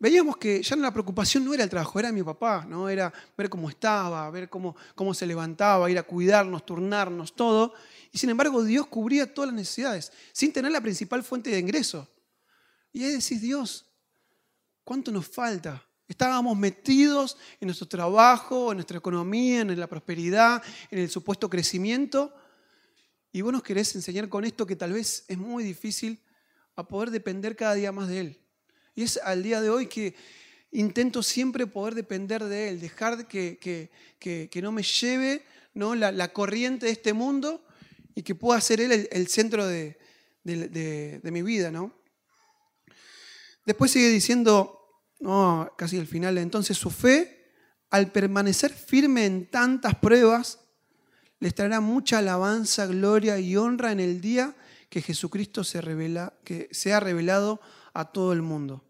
veíamos 0.02 0.36
que 0.36 0.60
ya 0.64 0.74
la 0.74 0.92
preocupación 0.92 1.44
no 1.44 1.54
era 1.54 1.62
el 1.62 1.70
trabajo, 1.70 1.96
era 2.00 2.10
mi 2.10 2.24
papá, 2.24 2.66
¿no? 2.68 2.88
Era 2.88 3.12
ver 3.38 3.48
cómo 3.48 3.70
estaba, 3.70 4.28
ver 4.30 4.50
cómo, 4.50 4.74
cómo 4.96 5.14
se 5.14 5.24
levantaba, 5.26 5.88
ir 5.88 5.96
a 5.96 6.02
cuidarnos, 6.02 6.66
turnarnos, 6.66 7.36
todo. 7.36 7.72
Y 8.10 8.18
sin 8.18 8.28
embargo, 8.28 8.64
Dios 8.64 8.88
cubría 8.88 9.32
todas 9.32 9.50
las 9.50 9.54
necesidades, 9.54 10.10
sin 10.32 10.52
tener 10.52 10.72
la 10.72 10.80
principal 10.80 11.22
fuente 11.22 11.50
de 11.50 11.60
ingreso. 11.60 12.08
Y 12.92 13.04
ahí 13.04 13.12
decís, 13.12 13.40
Dios, 13.40 13.86
¿cuánto 14.82 15.12
nos 15.12 15.28
falta? 15.28 15.80
Estábamos 16.08 16.58
metidos 16.58 17.36
en 17.60 17.68
nuestro 17.68 17.86
trabajo, 17.86 18.72
en 18.72 18.78
nuestra 18.78 18.98
economía, 18.98 19.60
en 19.60 19.78
la 19.78 19.86
prosperidad, 19.86 20.64
en 20.90 20.98
el 20.98 21.10
supuesto 21.10 21.48
crecimiento. 21.48 22.34
Y 23.30 23.40
vos 23.40 23.52
nos 23.52 23.62
querés 23.62 23.94
enseñar 23.94 24.28
con 24.28 24.44
esto 24.44 24.66
que 24.66 24.74
tal 24.74 24.94
vez 24.94 25.24
es 25.28 25.38
muy 25.38 25.62
difícil 25.62 26.18
a 26.74 26.88
poder 26.88 27.12
depender 27.12 27.54
cada 27.54 27.74
día 27.74 27.92
más 27.92 28.08
de 28.08 28.18
Él. 28.18 28.41
Y 28.94 29.04
es 29.04 29.18
al 29.22 29.42
día 29.42 29.60
de 29.60 29.70
hoy 29.70 29.86
que 29.86 30.14
intento 30.70 31.22
siempre 31.22 31.66
poder 31.66 31.94
depender 31.94 32.44
de 32.44 32.68
Él, 32.68 32.80
dejar 32.80 33.26
que, 33.26 33.58
que, 33.58 34.62
no 34.62 34.72
me 34.72 34.82
lleve 34.82 35.42
¿no? 35.74 35.94
La, 35.94 36.32
corriente 36.32 36.86
de 36.86 36.92
este 36.92 37.12
mundo 37.12 37.64
y 38.14 38.22
que 38.22 38.34
pueda 38.34 38.60
ser 38.60 38.80
Él 38.80 39.08
el, 39.10 39.26
centro 39.28 39.66
de, 39.66 39.98
mi 40.44 41.42
vida. 41.42 41.70
¿no? 41.70 41.94
Después 43.64 43.90
sigue 43.90 44.08
diciendo, 44.08 44.78
no, 45.20 45.72
casi 45.76 45.98
al 45.98 46.06
final, 46.06 46.38
entonces 46.38 46.76
su 46.76 46.90
fe, 46.90 47.50
al 47.90 48.10
permanecer 48.10 48.72
firme 48.72 49.26
en 49.26 49.50
tantas 49.50 49.94
pruebas, 49.96 50.58
les 51.38 51.54
traerá 51.54 51.80
mucha 51.80 52.18
alabanza, 52.18 52.86
gloria 52.86 53.38
y 53.38 53.56
honra 53.56 53.92
en 53.92 54.00
el 54.00 54.20
día 54.20 54.54
que 54.88 55.02
Jesucristo 55.02 55.64
se, 55.64 55.80
revela, 55.80 56.34
que 56.44 56.68
se 56.70 56.92
ha 56.92 57.00
revelado 57.00 57.60
a 57.94 58.04
todo 58.10 58.32
el 58.32 58.42
mundo. 58.42 58.88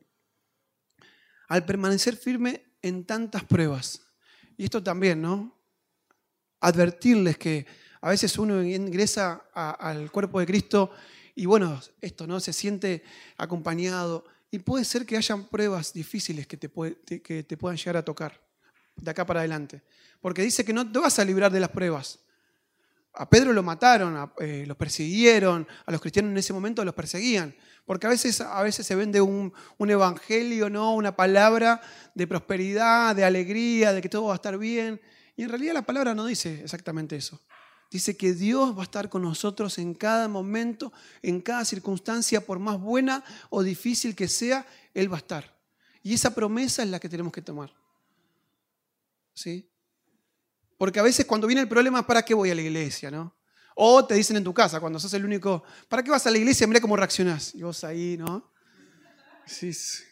al 1.48 1.66
permanecer 1.66 2.16
firme 2.16 2.64
en 2.80 3.04
tantas 3.04 3.44
pruebas. 3.44 4.00
Y 4.56 4.64
esto 4.64 4.82
también, 4.82 5.20
¿no? 5.20 5.54
Advertirles 6.60 7.36
que 7.36 7.66
a 8.00 8.08
veces 8.08 8.38
uno 8.38 8.62
ingresa 8.62 9.44
al 9.54 10.10
cuerpo 10.10 10.40
de 10.40 10.46
Cristo 10.46 10.90
y 11.34 11.46
bueno, 11.46 11.80
esto, 12.00 12.26
¿no? 12.26 12.40
Se 12.40 12.52
siente 12.52 13.02
acompañado 13.36 14.24
y 14.50 14.58
puede 14.58 14.84
ser 14.84 15.06
que 15.06 15.16
hayan 15.16 15.44
pruebas 15.44 15.92
difíciles 15.92 16.46
que 16.46 16.56
te, 16.56 16.70
que 17.20 17.42
te 17.42 17.56
puedan 17.56 17.76
llegar 17.76 17.96
a 17.98 18.04
tocar 18.04 18.40
de 18.96 19.10
acá 19.10 19.24
para 19.24 19.40
adelante. 19.40 19.82
Porque 20.20 20.42
dice 20.42 20.64
que 20.64 20.72
no 20.72 20.90
te 20.90 20.98
vas 20.98 21.18
a 21.18 21.24
librar 21.24 21.52
de 21.52 21.60
las 21.60 21.70
pruebas. 21.70 22.20
A 23.14 23.28
Pedro 23.28 23.52
lo 23.52 23.62
mataron, 23.62 24.16
a, 24.16 24.32
eh, 24.38 24.64
los 24.66 24.76
persiguieron, 24.76 25.66
a 25.84 25.92
los 25.92 26.00
cristianos 26.00 26.30
en 26.30 26.38
ese 26.38 26.52
momento 26.52 26.84
los 26.84 26.94
perseguían. 26.94 27.54
Porque 27.84 28.06
a 28.06 28.10
veces, 28.10 28.40
a 28.40 28.62
veces 28.62 28.86
se 28.86 28.94
vende 28.94 29.20
un, 29.20 29.52
un, 29.76 29.90
evangelio, 29.90 30.70
¿no? 30.70 30.94
una 30.94 31.14
palabra 31.16 31.80
de 32.14 32.26
prosperidad, 32.26 33.14
de 33.14 33.24
alegría, 33.24 33.92
de 33.92 34.00
que 34.00 34.08
todo 34.08 34.24
va 34.24 34.32
a 34.32 34.36
estar 34.36 34.56
bien. 34.56 35.00
Y 35.36 35.42
en 35.42 35.48
realidad 35.48 35.74
la 35.74 35.82
palabra 35.82 36.14
no 36.14 36.24
dice 36.24 36.62
exactamente 36.62 37.16
eso. 37.16 37.40
Dice 37.90 38.16
que 38.16 38.32
Dios 38.32 38.74
va 38.74 38.80
a 38.80 38.84
estar 38.84 39.10
con 39.10 39.20
nosotros 39.20 39.76
en 39.78 39.92
cada 39.92 40.26
momento, 40.26 40.92
en 41.20 41.42
cada 41.42 41.64
circunstancia, 41.66 42.46
por 42.46 42.58
más 42.58 42.80
buena 42.80 43.22
o 43.50 43.62
difícil 43.62 44.16
que 44.16 44.28
sea, 44.28 44.64
Él 44.94 45.12
va 45.12 45.16
a 45.16 45.18
estar. 45.18 45.54
Y 46.02 46.14
esa 46.14 46.34
promesa 46.34 46.82
es 46.82 46.88
la 46.88 46.98
que 46.98 47.10
tenemos 47.10 47.32
que 47.32 47.42
tomar. 47.42 47.70
¿Sí? 49.34 49.68
Porque 50.82 50.98
a 50.98 51.04
veces 51.04 51.26
cuando 51.26 51.46
viene 51.46 51.60
el 51.60 51.68
problema, 51.68 52.04
¿para 52.04 52.24
qué 52.24 52.34
voy 52.34 52.50
a 52.50 52.56
la 52.56 52.60
iglesia? 52.60 53.08
¿no? 53.08 53.36
O 53.76 54.04
te 54.04 54.16
dicen 54.16 54.36
en 54.36 54.42
tu 54.42 54.52
casa, 54.52 54.80
cuando 54.80 54.98
sos 54.98 55.14
el 55.14 55.24
único, 55.24 55.62
¿para 55.88 56.02
qué 56.02 56.10
vas 56.10 56.26
a 56.26 56.30
la 56.32 56.38
iglesia? 56.38 56.66
Mira 56.66 56.80
cómo 56.80 56.96
reaccionás. 56.96 57.54
Y 57.54 57.62
vos 57.62 57.84
ahí, 57.84 58.16
¿no? 58.18 58.52
Sí, 59.46 59.72
sí. 59.72 60.02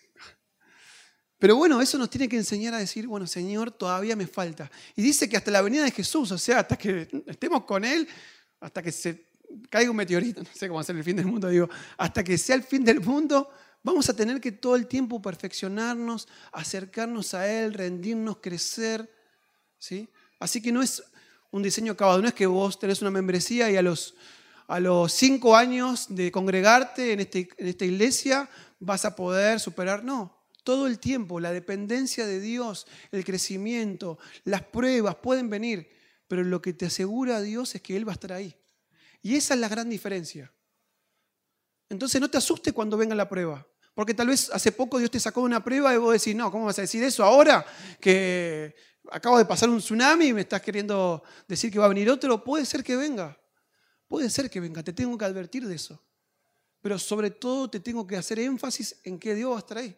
Pero 1.40 1.56
bueno, 1.56 1.80
eso 1.80 1.98
nos 1.98 2.08
tiene 2.08 2.28
que 2.28 2.36
enseñar 2.36 2.72
a 2.74 2.78
decir, 2.78 3.08
bueno, 3.08 3.26
Señor, 3.26 3.72
todavía 3.72 4.14
me 4.14 4.28
falta. 4.28 4.70
Y 4.94 5.02
dice 5.02 5.28
que 5.28 5.36
hasta 5.36 5.50
la 5.50 5.60
venida 5.60 5.82
de 5.82 5.90
Jesús, 5.90 6.30
o 6.30 6.38
sea, 6.38 6.60
hasta 6.60 6.78
que 6.78 7.08
estemos 7.26 7.64
con 7.64 7.84
Él, 7.84 8.06
hasta 8.60 8.80
que 8.80 8.92
se 8.92 9.26
caiga 9.68 9.90
un 9.90 9.96
meteorito, 9.96 10.40
no 10.44 10.50
sé 10.54 10.68
cómo 10.68 10.78
hacer 10.78 10.94
el 10.94 11.02
fin 11.02 11.16
del 11.16 11.26
mundo, 11.26 11.48
digo, 11.48 11.68
hasta 11.96 12.22
que 12.22 12.38
sea 12.38 12.54
el 12.54 12.62
fin 12.62 12.84
del 12.84 13.00
mundo, 13.00 13.50
vamos 13.82 14.08
a 14.08 14.14
tener 14.14 14.40
que 14.40 14.52
todo 14.52 14.76
el 14.76 14.86
tiempo 14.86 15.20
perfeccionarnos, 15.20 16.28
acercarnos 16.52 17.34
a 17.34 17.50
Él, 17.50 17.74
rendirnos, 17.74 18.36
crecer, 18.36 19.12
¿sí? 19.76 20.08
Así 20.40 20.60
que 20.60 20.72
no 20.72 20.82
es 20.82 21.04
un 21.52 21.62
diseño 21.62 21.92
acabado, 21.92 22.20
no 22.20 22.28
es 22.28 22.34
que 22.34 22.46
vos 22.46 22.78
tenés 22.78 23.02
una 23.02 23.10
membresía 23.10 23.70
y 23.70 23.76
a 23.76 23.82
los, 23.82 24.14
a 24.66 24.80
los 24.80 25.12
cinco 25.12 25.54
años 25.54 26.06
de 26.08 26.32
congregarte 26.32 27.12
en, 27.12 27.20
este, 27.20 27.48
en 27.58 27.68
esta 27.68 27.84
iglesia 27.84 28.48
vas 28.80 29.04
a 29.04 29.14
poder 29.14 29.60
superar, 29.60 30.02
no. 30.02 30.38
Todo 30.64 30.86
el 30.86 30.98
tiempo, 30.98 31.40
la 31.40 31.52
dependencia 31.52 32.26
de 32.26 32.40
Dios, 32.40 32.86
el 33.12 33.24
crecimiento, 33.24 34.18
las 34.44 34.62
pruebas 34.62 35.16
pueden 35.16 35.50
venir, 35.50 35.90
pero 36.26 36.42
lo 36.42 36.62
que 36.62 36.72
te 36.72 36.86
asegura 36.86 37.40
Dios 37.40 37.74
es 37.74 37.82
que 37.82 37.96
Él 37.96 38.06
va 38.06 38.12
a 38.12 38.14
estar 38.14 38.32
ahí. 38.32 38.56
Y 39.22 39.36
esa 39.36 39.54
es 39.54 39.60
la 39.60 39.68
gran 39.68 39.90
diferencia. 39.90 40.52
Entonces 41.88 42.20
no 42.20 42.30
te 42.30 42.38
asustes 42.38 42.72
cuando 42.72 42.96
venga 42.96 43.14
la 43.14 43.28
prueba. 43.28 43.66
Porque 43.94 44.14
tal 44.14 44.28
vez 44.28 44.48
hace 44.50 44.72
poco 44.72 44.98
Dios 44.98 45.10
te 45.10 45.20
sacó 45.20 45.42
una 45.42 45.62
prueba 45.62 45.92
y 45.92 45.98
vos 45.98 46.12
decís, 46.12 46.34
no, 46.34 46.50
¿cómo 46.50 46.66
vas 46.66 46.78
a 46.78 46.82
decir 46.82 47.02
eso 47.02 47.24
ahora? 47.24 47.66
Que 48.00 48.74
acabo 49.10 49.38
de 49.38 49.44
pasar 49.44 49.68
un 49.68 49.78
tsunami 49.78 50.26
y 50.26 50.32
me 50.32 50.42
estás 50.42 50.62
queriendo 50.62 51.22
decir 51.46 51.70
que 51.72 51.78
va 51.78 51.86
a 51.86 51.88
venir 51.88 52.10
otro, 52.10 52.42
puede 52.42 52.64
ser 52.64 52.82
que 52.84 52.96
venga. 52.96 53.36
Puede 54.08 54.28
ser 54.30 54.50
que 54.50 54.60
venga, 54.60 54.82
te 54.82 54.92
tengo 54.92 55.16
que 55.16 55.24
advertir 55.24 55.66
de 55.66 55.74
eso. 55.74 56.02
Pero 56.80 56.98
sobre 56.98 57.30
todo 57.30 57.68
te 57.70 57.80
tengo 57.80 58.06
que 58.06 58.16
hacer 58.16 58.38
énfasis 58.38 58.96
en 59.04 59.18
que 59.18 59.34
Dios 59.34 59.52
va 59.52 59.56
a 59.56 59.58
estar 59.58 59.78
ahí. 59.78 59.96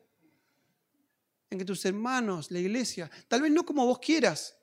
En 1.48 1.58
que 1.58 1.64
tus 1.64 1.84
hermanos, 1.84 2.50
la 2.50 2.58
iglesia, 2.58 3.10
tal 3.28 3.42
vez 3.42 3.52
no 3.52 3.64
como 3.64 3.86
vos 3.86 3.98
quieras, 3.98 4.56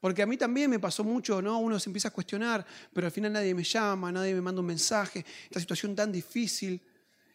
porque 0.00 0.22
a 0.22 0.26
mí 0.26 0.36
también 0.36 0.68
me 0.68 0.80
pasó 0.80 1.04
mucho, 1.04 1.40
¿no? 1.40 1.58
Uno 1.60 1.78
se 1.78 1.88
empieza 1.88 2.08
a 2.08 2.10
cuestionar, 2.10 2.66
pero 2.92 3.06
al 3.06 3.12
final 3.12 3.32
nadie 3.32 3.54
me 3.54 3.62
llama, 3.62 4.10
nadie 4.10 4.34
me 4.34 4.40
manda 4.40 4.60
un 4.60 4.66
mensaje, 4.66 5.24
esta 5.44 5.60
situación 5.60 5.94
tan 5.94 6.10
difícil. 6.10 6.82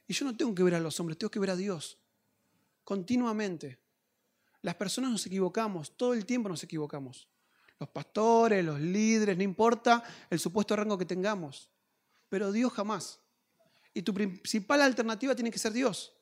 Y 0.05 0.13
yo 0.13 0.25
no 0.25 0.35
tengo 0.35 0.53
que 0.53 0.63
ver 0.63 0.75
a 0.75 0.79
los 0.79 0.99
hombres, 0.99 1.17
tengo 1.17 1.31
que 1.31 1.39
ver 1.39 1.51
a 1.51 1.55
Dios. 1.55 1.97
Continuamente. 2.83 3.86
Las 4.61 4.75
personas 4.75 5.11
nos 5.11 5.25
equivocamos, 5.25 5.95
todo 5.95 6.13
el 6.13 6.25
tiempo 6.25 6.49
nos 6.49 6.63
equivocamos. 6.63 7.27
Los 7.79 7.89
pastores, 7.89 8.65
los 8.65 8.79
líderes, 8.79 9.37
no 9.37 9.43
importa 9.43 10.03
el 10.29 10.39
supuesto 10.39 10.75
rango 10.75 10.97
que 10.97 11.05
tengamos. 11.05 11.69
Pero 12.27 12.51
Dios 12.51 12.73
jamás. 12.73 13.19
Y 13.93 14.01
tu 14.01 14.13
principal 14.13 14.81
alternativa 14.81 15.35
tiene 15.35 15.51
que 15.51 15.59
ser 15.59 15.73
Dios. 15.73 16.13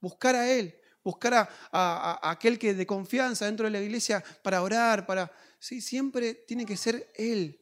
Buscar 0.00 0.34
a 0.36 0.50
Él, 0.50 0.74
buscar 1.02 1.48
a, 1.72 2.30
aquel 2.30 2.58
que 2.58 2.74
de 2.74 2.86
confianza 2.86 3.46
dentro 3.46 3.64
de 3.64 3.70
la 3.70 3.80
iglesia 3.80 4.22
para 4.42 4.62
orar, 4.62 5.06
para... 5.06 5.32
Sí, 5.58 5.80
siempre 5.80 6.34
tiene 6.34 6.66
que 6.66 6.76
ser 6.76 7.10
Él. 7.14 7.58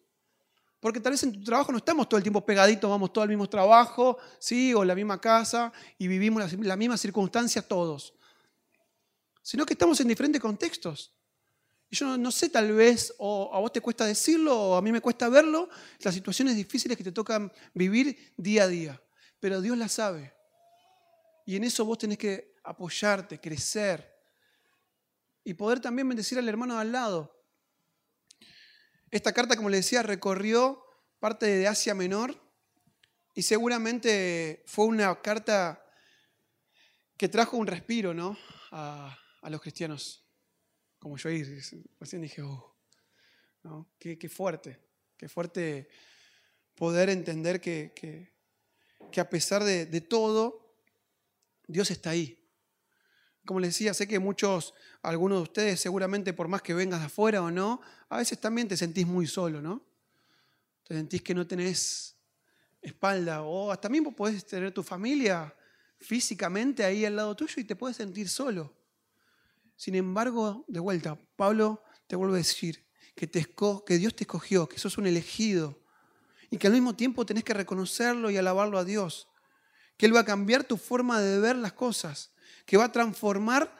Porque 0.81 1.01
tal 1.01 1.13
vez 1.13 1.23
en 1.23 1.33
tu 1.33 1.45
trabajo 1.45 1.71
no 1.71 1.79
estamos 1.79 2.09
todo 2.09 2.17
el 2.17 2.25
tiempo 2.25 2.45
pegaditos, 2.45 2.89
vamos 2.89 3.13
todo 3.13 3.23
al 3.23 3.29
mismo 3.29 3.49
trabajo, 3.49 4.17
¿sí? 4.39 4.73
o 4.73 4.83
la 4.85 4.95
misma 4.95 5.21
casa 5.21 5.71
y 5.99 6.09
vivimos 6.09 6.43
las, 6.43 6.53
las 6.53 6.79
mismas 6.79 7.01
circunstancias 7.01 7.69
todos 7.69 8.15
sino 9.43 9.67
que 9.67 9.75
estamos 9.75 10.01
en 10.01 10.09
diferentes 10.09 10.41
contextos. 10.41 11.15
Y 11.89 11.97
yo 11.97 12.17
no, 12.17 12.31
sé, 12.31 12.49
tal 12.51 12.73
vez, 12.73 13.13
o 13.19 13.51
a 13.53 13.59
vos 13.59 13.73
te 13.73 13.81
cuesta 13.81 14.07
decirlo, 14.07 14.57
o 14.57 14.77
a 14.77 14.83
mí 14.83 14.93
me 14.93 15.01
cuesta 15.01 15.29
verlo, 15.29 15.69
las 15.99 16.15
situaciones 16.15 16.55
difíciles 16.55 16.97
que 16.97 17.03
te 17.03 17.13
tocan 17.13 17.53
vivir 17.75 18.33
día 18.37 18.65
a 18.65 18.69
día. 18.69 19.03
Pero 19.41 19.61
Dios 19.61 19.77
las 19.77 19.93
sabe. 19.93 20.33
Y 21.47 21.57
en 21.57 21.65
eso 21.65 21.85
vos 21.85 21.99
tenés 21.99 22.19
que 22.19 22.55
apoyarte, 22.63 23.41
crecer. 23.41 24.09
Y 25.43 25.55
poder 25.55 25.81
también 25.81 26.09
bendecir 26.09 26.39
al 26.39 26.49
hermano 26.49 26.79
al 26.79 26.93
lado. 26.93 27.45
Esta 29.11 29.33
carta, 29.33 29.57
como 29.57 29.69
le 29.69 29.79
decía, 29.79 30.05
recorrió 30.05 30.85
parte 31.19 31.47
de 31.47 31.67
Asia 31.67 31.95
Menor 31.95 32.41
y 33.35 33.43
seguramente 33.43 34.63
fue 34.67 34.87
una 34.87 35.21
carta 35.21 35.85
que 37.17 37.29
trajo 37.29 37.57
un 37.57 37.67
respiro 37.67 38.15
¿no? 38.15 38.37
A 39.43 39.51
los 39.51 39.61
cristianos, 39.61 40.25
como 40.99 41.17
yo 41.17 41.29
ahí 41.31 41.43
recién 41.99 42.23
dije, 42.23 42.43
oh, 42.43 42.77
qué, 43.99 44.29
fuerte, 44.29 44.79
qué 45.17 45.29
fuerte 45.29 45.89
poder 46.75 47.11
entender 47.11 47.61
que, 47.61 47.93
que, 49.11 49.21
a 49.21 49.29
pesar 49.29 49.65
de, 49.65 49.87
de, 49.87 50.01
todo, 50.01 50.77
Dios 51.67 51.91
está 51.91 52.11
ahí. 52.11 52.37
Como 53.47 53.61
les 53.61 53.71
decía, 53.71 53.95
sé 53.95 54.07
que 54.07 54.19
muchos, 54.19 54.75
algunos 55.03 55.39
de 55.39 55.43
ustedes 55.43 55.81
seguramente 55.81 56.33
por 56.33 56.49
más 56.49 56.63
que 56.63 56.75
vengas 56.75 57.01
de 57.01 57.07
afuera 57.07 57.43
o 57.43 57.51
no, 57.51 57.81
a 58.09 58.19
veces 58.19 58.39
también 58.41 58.69
te 58.69 58.77
sentís 58.77 59.07
muy 59.07 59.27
solo, 59.27 59.63
¿no? 59.63 59.85
Te 60.85 60.95
sentís 60.95 61.23
que 61.23 61.35
no 61.35 61.47
tenés 61.47 62.17
espalda 62.83 63.43
o 63.43 63.77
también 63.79 64.05
podés 64.05 64.45
tener 64.47 64.73
tu 64.73 64.83
familia 64.83 65.55
físicamente 65.99 66.85
ahí 66.85 67.05
al 67.05 67.17
lado 67.17 67.37
tuyo 67.37 67.55
y 67.59 67.65
te 67.65 67.77
puedes 67.77 67.97
sentir 67.97 68.29
solo. 68.29 68.80
Sin 69.81 69.95
embargo, 69.95 70.67
de 70.69 70.79
vuelta, 70.79 71.19
Pablo 71.37 71.83
te 72.07 72.15
vuelve 72.15 72.35
a 72.35 72.37
decir 72.37 72.87
que, 73.15 73.27
te 73.27 73.47
que 73.87 73.97
Dios 73.97 74.15
te 74.15 74.25
escogió, 74.25 74.69
que 74.69 74.79
sos 74.79 74.99
un 74.99 75.07
elegido 75.07 75.83
y 76.51 76.59
que 76.59 76.67
al 76.67 76.75
mismo 76.75 76.95
tiempo 76.95 77.25
tenés 77.25 77.45
que 77.45 77.55
reconocerlo 77.55 78.31
y 78.31 78.37
alabarlo 78.37 78.77
a 78.77 78.85
Dios. 78.85 79.31
Que 79.97 80.05
Él 80.05 80.15
va 80.15 80.21
a 80.21 80.27
cambiar 80.27 80.65
tu 80.65 80.77
forma 80.77 81.23
de 81.23 81.39
ver 81.39 81.57
las 81.57 81.73
cosas, 81.73 82.31
que 82.67 82.77
va 82.77 82.85
a 82.85 82.93
transformar 82.93 83.75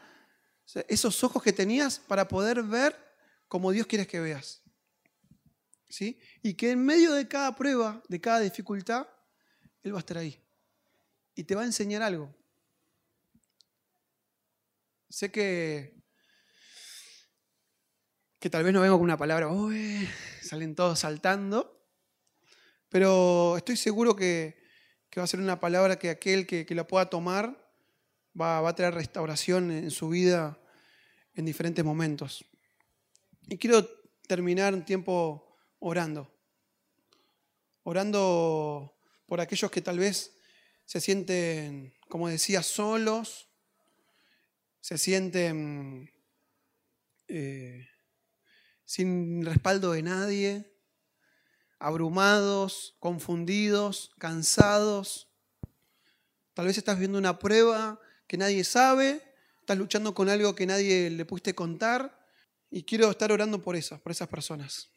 esos 0.89 1.23
ojos 1.23 1.43
que 1.43 1.53
tenías 1.53 1.99
para 1.99 2.27
poder 2.27 2.63
ver 2.63 2.97
como 3.47 3.71
Dios 3.71 3.87
quiere 3.87 4.07
que 4.07 4.21
veas. 4.21 4.63
¿Sí? 5.91 6.19
Y 6.43 6.55
que 6.55 6.71
en 6.71 6.83
medio 6.83 7.13
de 7.13 7.29
cada 7.29 7.55
prueba, 7.55 8.03
de 8.09 8.19
cada 8.23 8.41
dificultad, 8.41 9.07
Él 9.83 9.93
va 9.93 9.99
a 9.99 10.01
estar 10.01 10.17
ahí. 10.17 10.43
Y 11.35 11.45
te 11.45 11.55
va 11.55 11.61
a 11.61 11.67
enseñar 11.67 12.03
algo. 12.03 12.35
Sé 15.11 15.33
que, 15.33 16.01
que 18.39 18.49
tal 18.49 18.63
vez 18.63 18.73
no 18.73 18.81
vengo 18.81 18.95
con 18.95 19.03
una 19.03 19.17
palabra, 19.17 19.49
salen 20.41 20.77
todos 20.77 21.01
saltando, 21.01 21.85
pero 22.89 23.57
estoy 23.57 23.77
seguro 23.77 24.15
que, 24.15 24.57
va 25.19 25.25
a 25.25 25.27
ser 25.27 25.41
una 25.41 25.59
palabra 25.59 25.99
que 25.99 26.11
aquel 26.11 26.47
que, 26.47 26.65
la 26.71 26.87
pueda 26.87 27.11
tomar 27.11 27.75
va, 28.41 28.61
va 28.61 28.69
a 28.69 28.75
traer 28.77 28.95
restauración 28.95 29.73
en 29.73 29.91
su 29.91 30.11
vida 30.11 30.61
en 31.35 31.45
diferentes 31.45 31.85
momentos. 31.85 32.45
Y 33.49 33.59
quiero 33.59 33.85
terminar 34.29 34.75
un 34.75 34.85
tiempo 34.85 35.59
orando. 35.81 36.33
Orando 37.83 38.97
por 39.27 39.41
aquellos 39.41 39.73
que 39.73 39.83
tal 39.83 39.99
vez 39.99 40.37
se 40.85 41.01
sienten, 41.01 41.95
como 42.09 42.29
decía, 42.29 42.63
solos, 42.63 43.50
se 44.81 44.99
sienten 44.99 46.11
eh, 47.29 47.87
sin 48.85 49.45
respaldo 49.45 49.93
de 49.93 50.03
nadie, 50.03 50.73
abrumados, 51.79 52.97
confundidos, 52.99 54.13
cansados. 54.19 55.29
Tal 56.55 56.67
vez 56.67 56.79
estás 56.79 56.99
viendo 56.99 57.19
una 57.19 57.39
prueba 57.39 58.01
que 58.27 58.37
nadie 58.37 58.65
sabe, 58.65 59.23
estás 59.61 59.79
luchando 59.79 60.15
con 60.15 60.29
algo 60.29 60.55
que 60.55 60.67
nadie 60.67 61.11
le 61.11 61.25
pudiste 61.25 61.55
contar 61.55 62.27
y 62.71 62.85
quiero 62.85 63.11
estar 63.11 63.33
orando 63.33 63.63
por 63.63 63.77
esas, 63.77 64.01
por 64.01 64.13
esas 64.13 64.29
personas. 64.29 64.91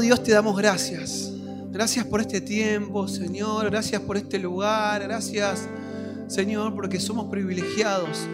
Dios, 0.00 0.22
te 0.22 0.32
damos 0.32 0.56
gracias. 0.56 1.30
Gracias 1.70 2.04
por 2.04 2.20
este 2.20 2.40
tiempo, 2.40 3.08
Señor. 3.08 3.70
Gracias 3.70 4.00
por 4.02 4.16
este 4.16 4.38
lugar. 4.38 5.02
Gracias, 5.02 5.68
Señor, 6.28 6.74
porque 6.74 7.00
somos 7.00 7.30
privilegiados. 7.30 8.26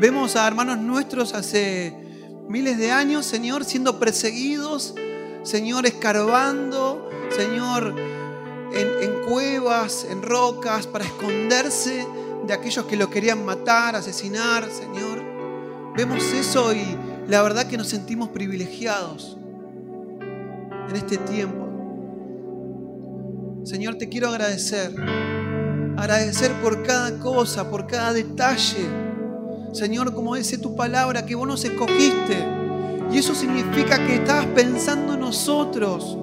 Vemos 0.00 0.34
a 0.34 0.46
hermanos 0.46 0.78
nuestros 0.78 1.34
hace 1.34 1.94
miles 2.48 2.78
de 2.78 2.90
años, 2.90 3.26
Señor, 3.26 3.64
siendo 3.64 3.98
perseguidos, 3.98 4.94
Señor, 5.44 5.86
escarbando, 5.86 7.08
Señor, 7.36 7.94
en, 8.72 8.88
en 9.02 9.24
cuevas, 9.28 10.06
en 10.10 10.22
rocas, 10.22 10.86
para 10.86 11.04
esconderse 11.04 12.06
de 12.46 12.52
aquellos 12.52 12.86
que 12.86 12.96
lo 12.96 13.08
querían 13.08 13.44
matar, 13.44 13.94
asesinar, 13.94 14.68
Señor. 14.70 15.22
Vemos 15.96 16.24
eso 16.32 16.72
y 16.74 16.84
la 17.28 17.40
verdad 17.42 17.66
que 17.66 17.76
nos 17.76 17.88
sentimos 17.88 18.30
privilegiados 18.30 19.38
en 20.88 20.96
este 20.96 21.16
tiempo. 21.18 21.64
Señor, 23.64 23.96
te 23.96 24.08
quiero 24.08 24.28
agradecer. 24.28 24.94
Agradecer 25.96 26.52
por 26.62 26.82
cada 26.82 27.18
cosa, 27.18 27.70
por 27.70 27.86
cada 27.86 28.12
detalle. 28.12 28.86
Señor, 29.72 30.12
como 30.14 30.34
dice 30.34 30.58
tu 30.58 30.76
palabra, 30.76 31.24
que 31.24 31.34
vos 31.34 31.48
nos 31.48 31.64
escogiste. 31.64 32.46
Y 33.10 33.18
eso 33.18 33.34
significa 33.34 34.04
que 34.06 34.16
estabas 34.16 34.46
pensando 34.46 35.14
en 35.14 35.20
nosotros. 35.20 36.18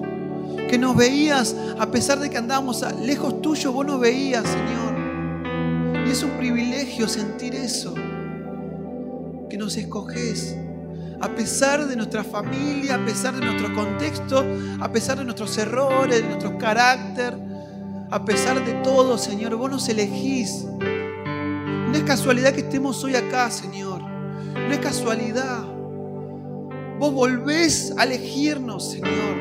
Que 0.68 0.78
nos 0.78 0.96
veías, 0.96 1.56
a 1.78 1.90
pesar 1.90 2.20
de 2.20 2.30
que 2.30 2.38
andábamos 2.38 2.84
lejos 3.00 3.42
tuyo, 3.42 3.72
vos 3.72 3.84
nos 3.86 4.00
veías, 4.00 4.44
Señor. 4.44 6.06
Y 6.06 6.10
es 6.10 6.22
un 6.22 6.30
privilegio 6.38 7.08
sentir 7.08 7.54
eso. 7.54 7.94
Que 9.50 9.58
nos 9.58 9.76
escoges 9.76 10.56
a 11.22 11.28
pesar 11.36 11.86
de 11.86 11.94
nuestra 11.94 12.24
familia, 12.24 12.96
a 12.96 13.04
pesar 13.04 13.32
de 13.34 13.46
nuestro 13.46 13.72
contexto, 13.72 14.44
a 14.80 14.90
pesar 14.90 15.18
de 15.18 15.24
nuestros 15.24 15.56
errores, 15.56 16.20
de 16.20 16.26
nuestro 16.26 16.58
carácter, 16.58 17.38
a 18.10 18.24
pesar 18.24 18.64
de 18.64 18.72
todo, 18.82 19.16
Señor, 19.16 19.54
vos 19.54 19.70
nos 19.70 19.88
elegís. 19.88 20.64
No 20.64 21.92
es 21.94 22.02
casualidad 22.02 22.52
que 22.52 22.62
estemos 22.62 23.04
hoy 23.04 23.14
acá, 23.14 23.48
Señor. 23.52 24.02
No 24.02 24.72
es 24.72 24.78
casualidad. 24.80 25.62
Vos 26.98 27.14
volvés 27.14 27.94
a 27.96 28.02
elegirnos, 28.02 28.90
Señor. 28.90 29.36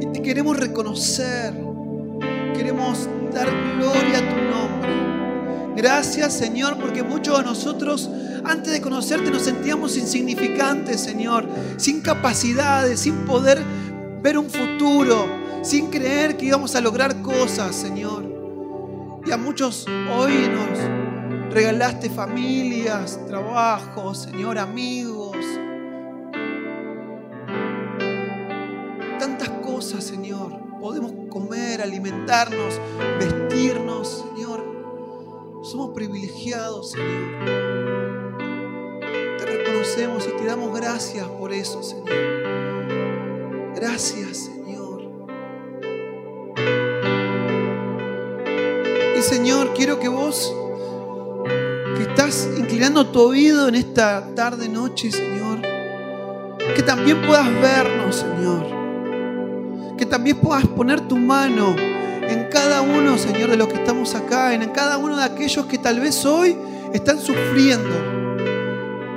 Y 0.00 0.06
te 0.12 0.22
queremos 0.22 0.56
reconocer. 0.56 1.52
Queremos 2.54 3.08
dar 3.34 3.48
gloria 3.76 4.18
a 4.18 4.28
tu 4.28 4.36
nombre. 4.36 5.07
Gracias, 5.78 6.32
Señor, 6.32 6.76
porque 6.76 7.04
muchos 7.04 7.38
de 7.38 7.44
nosotros, 7.44 8.10
antes 8.44 8.72
de 8.72 8.80
conocerte, 8.80 9.30
nos 9.30 9.42
sentíamos 9.42 9.96
insignificantes, 9.96 11.00
Señor, 11.00 11.48
sin 11.76 12.00
capacidades, 12.00 12.98
sin 12.98 13.24
poder 13.24 13.62
ver 14.20 14.38
un 14.38 14.50
futuro, 14.50 15.28
sin 15.62 15.86
creer 15.88 16.36
que 16.36 16.46
íbamos 16.46 16.74
a 16.74 16.80
lograr 16.80 17.22
cosas, 17.22 17.76
Señor. 17.76 18.24
Y 19.24 19.30
a 19.30 19.36
muchos 19.36 19.86
hoy 20.12 20.48
nos 20.48 21.54
regalaste 21.54 22.10
familias, 22.10 23.20
trabajos, 23.28 24.22
Señor, 24.22 24.58
amigos. 24.58 25.36
Tantas 29.20 29.48
cosas, 29.64 30.02
Señor. 30.02 30.58
Podemos 30.80 31.12
comer, 31.30 31.82
alimentarnos, 31.82 32.80
vestirnos, 33.20 34.24
Señor. 34.34 34.77
Somos 35.70 35.90
privilegiados, 35.90 36.92
Señor. 36.92 38.38
Te 39.36 39.44
reconocemos 39.44 40.26
y 40.26 40.34
te 40.38 40.46
damos 40.46 40.74
gracias 40.74 41.26
por 41.26 41.52
eso, 41.52 41.82
Señor. 41.82 42.08
Gracias, 43.74 44.46
Señor. 44.46 45.02
Y 49.18 49.20
Señor, 49.20 49.74
quiero 49.74 50.00
que 50.00 50.08
vos, 50.08 50.54
que 51.98 52.02
estás 52.04 52.48
inclinando 52.56 53.06
tu 53.08 53.20
oído 53.20 53.68
en 53.68 53.74
esta 53.74 54.34
tarde, 54.34 54.70
noche, 54.70 55.12
Señor, 55.12 55.60
que 56.74 56.82
también 56.82 57.20
puedas 57.26 57.46
vernos, 57.60 58.16
Señor. 58.16 58.66
Que 59.98 60.06
también 60.06 60.38
puedas 60.38 60.66
poner 60.68 61.06
tu 61.06 61.18
mano 61.18 61.76
en 62.28 62.48
cada 62.50 62.82
uno, 62.82 63.16
Señor, 63.16 63.50
de 63.50 63.56
los 63.56 63.68
que 63.68 63.74
estamos 63.74 64.14
acá, 64.14 64.52
en 64.54 64.68
cada 64.70 64.98
uno 64.98 65.16
de 65.16 65.24
aquellos 65.24 65.66
que 65.66 65.78
tal 65.78 65.98
vez 66.00 66.24
hoy 66.26 66.56
están 66.92 67.18
sufriendo, 67.18 67.88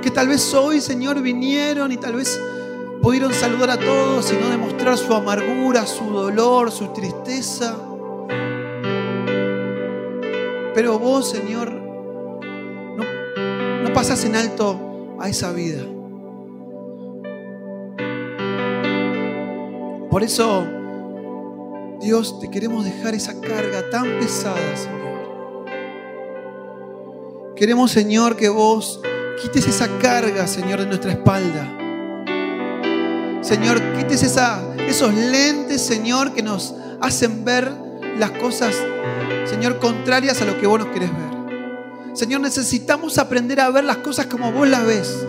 que 0.00 0.10
tal 0.10 0.28
vez 0.28 0.52
hoy, 0.54 0.80
Señor, 0.80 1.20
vinieron 1.20 1.92
y 1.92 1.98
tal 1.98 2.14
vez 2.14 2.40
pudieron 3.02 3.34
saludar 3.34 3.70
a 3.70 3.78
todos 3.78 4.32
y 4.32 4.36
no 4.36 4.48
demostrar 4.48 4.96
su 4.96 5.12
amargura, 5.12 5.86
su 5.86 6.04
dolor, 6.04 6.70
su 6.70 6.88
tristeza. 6.88 7.76
Pero 10.74 10.98
vos, 10.98 11.30
Señor, 11.30 11.70
no, 11.70 13.04
no 13.82 13.92
pasas 13.92 14.24
en 14.24 14.36
alto 14.36 15.16
a 15.20 15.28
esa 15.28 15.52
vida. 15.52 15.84
Por 20.10 20.22
eso 20.22 20.81
Dios, 22.02 22.40
te 22.40 22.50
queremos 22.50 22.84
dejar 22.84 23.14
esa 23.14 23.40
carga 23.40 23.88
tan 23.88 24.18
pesada, 24.18 24.76
Señor. 24.76 25.12
Queremos, 27.54 27.92
Señor, 27.92 28.36
que 28.36 28.48
vos 28.48 29.00
quites 29.40 29.68
esa 29.68 29.86
carga, 29.98 30.48
Señor, 30.48 30.80
de 30.80 30.86
nuestra 30.86 31.12
espalda. 31.12 31.64
Señor, 33.40 33.80
quites 33.96 34.24
esos 34.24 35.14
lentes, 35.14 35.80
Señor, 35.80 36.32
que 36.32 36.42
nos 36.42 36.74
hacen 37.00 37.44
ver 37.44 37.70
las 38.18 38.32
cosas, 38.32 38.74
Señor, 39.44 39.78
contrarias 39.78 40.42
a 40.42 40.44
lo 40.44 40.58
que 40.60 40.66
vos 40.66 40.80
nos 40.80 40.88
querés 40.88 41.10
ver. 41.10 42.16
Señor, 42.16 42.40
necesitamos 42.40 43.16
aprender 43.18 43.60
a 43.60 43.70
ver 43.70 43.84
las 43.84 43.98
cosas 43.98 44.26
como 44.26 44.50
vos 44.50 44.68
las 44.68 44.84
ves. 44.84 45.24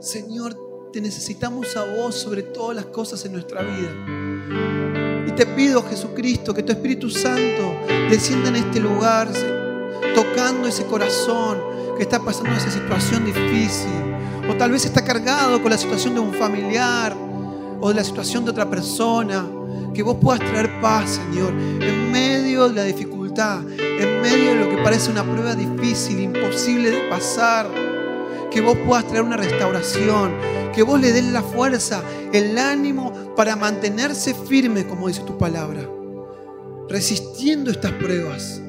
Señor, 0.00 0.71
te 0.92 1.00
necesitamos 1.00 1.74
a 1.76 1.84
vos 1.84 2.14
sobre 2.14 2.42
todas 2.42 2.76
las 2.76 2.84
cosas 2.86 3.24
en 3.24 3.32
nuestra 3.32 3.62
vida. 3.62 3.90
Y 5.26 5.32
te 5.32 5.46
pido, 5.46 5.82
Jesucristo, 5.82 6.52
que 6.52 6.62
tu 6.62 6.72
Espíritu 6.72 7.08
Santo 7.08 7.74
descienda 8.10 8.50
en 8.50 8.56
este 8.56 8.78
lugar, 8.78 9.28
tocando 10.14 10.68
ese 10.68 10.84
corazón 10.84 11.58
que 11.96 12.02
está 12.02 12.20
pasando 12.20 12.52
esa 12.52 12.70
situación 12.70 13.24
difícil. 13.24 13.90
O 14.50 14.54
tal 14.54 14.72
vez 14.72 14.84
está 14.84 15.02
cargado 15.02 15.62
con 15.62 15.70
la 15.70 15.78
situación 15.78 16.14
de 16.14 16.20
un 16.20 16.34
familiar 16.34 17.16
o 17.80 17.88
de 17.88 17.94
la 17.94 18.04
situación 18.04 18.44
de 18.44 18.50
otra 18.50 18.68
persona. 18.68 19.48
Que 19.94 20.02
vos 20.02 20.18
puedas 20.20 20.40
traer 20.40 20.78
paz, 20.82 21.20
Señor, 21.30 21.52
en 21.52 22.12
medio 22.12 22.68
de 22.68 22.74
la 22.74 22.84
dificultad, 22.84 23.60
en 23.78 24.20
medio 24.20 24.50
de 24.50 24.54
lo 24.56 24.68
que 24.68 24.76
parece 24.82 25.10
una 25.10 25.22
prueba 25.22 25.54
difícil, 25.54 26.20
imposible 26.20 26.90
de 26.90 27.08
pasar. 27.08 27.91
Que 28.52 28.60
vos 28.60 28.76
puedas 28.86 29.06
traer 29.06 29.22
una 29.22 29.36
restauración, 29.36 30.32
que 30.74 30.82
vos 30.82 31.00
le 31.00 31.12
des 31.12 31.24
la 31.24 31.42
fuerza, 31.42 32.02
el 32.32 32.58
ánimo 32.58 33.34
para 33.34 33.56
mantenerse 33.56 34.34
firme, 34.34 34.86
como 34.86 35.08
dice 35.08 35.22
tu 35.22 35.38
palabra, 35.38 35.88
resistiendo 36.88 37.70
estas 37.70 37.92
pruebas. 37.92 38.60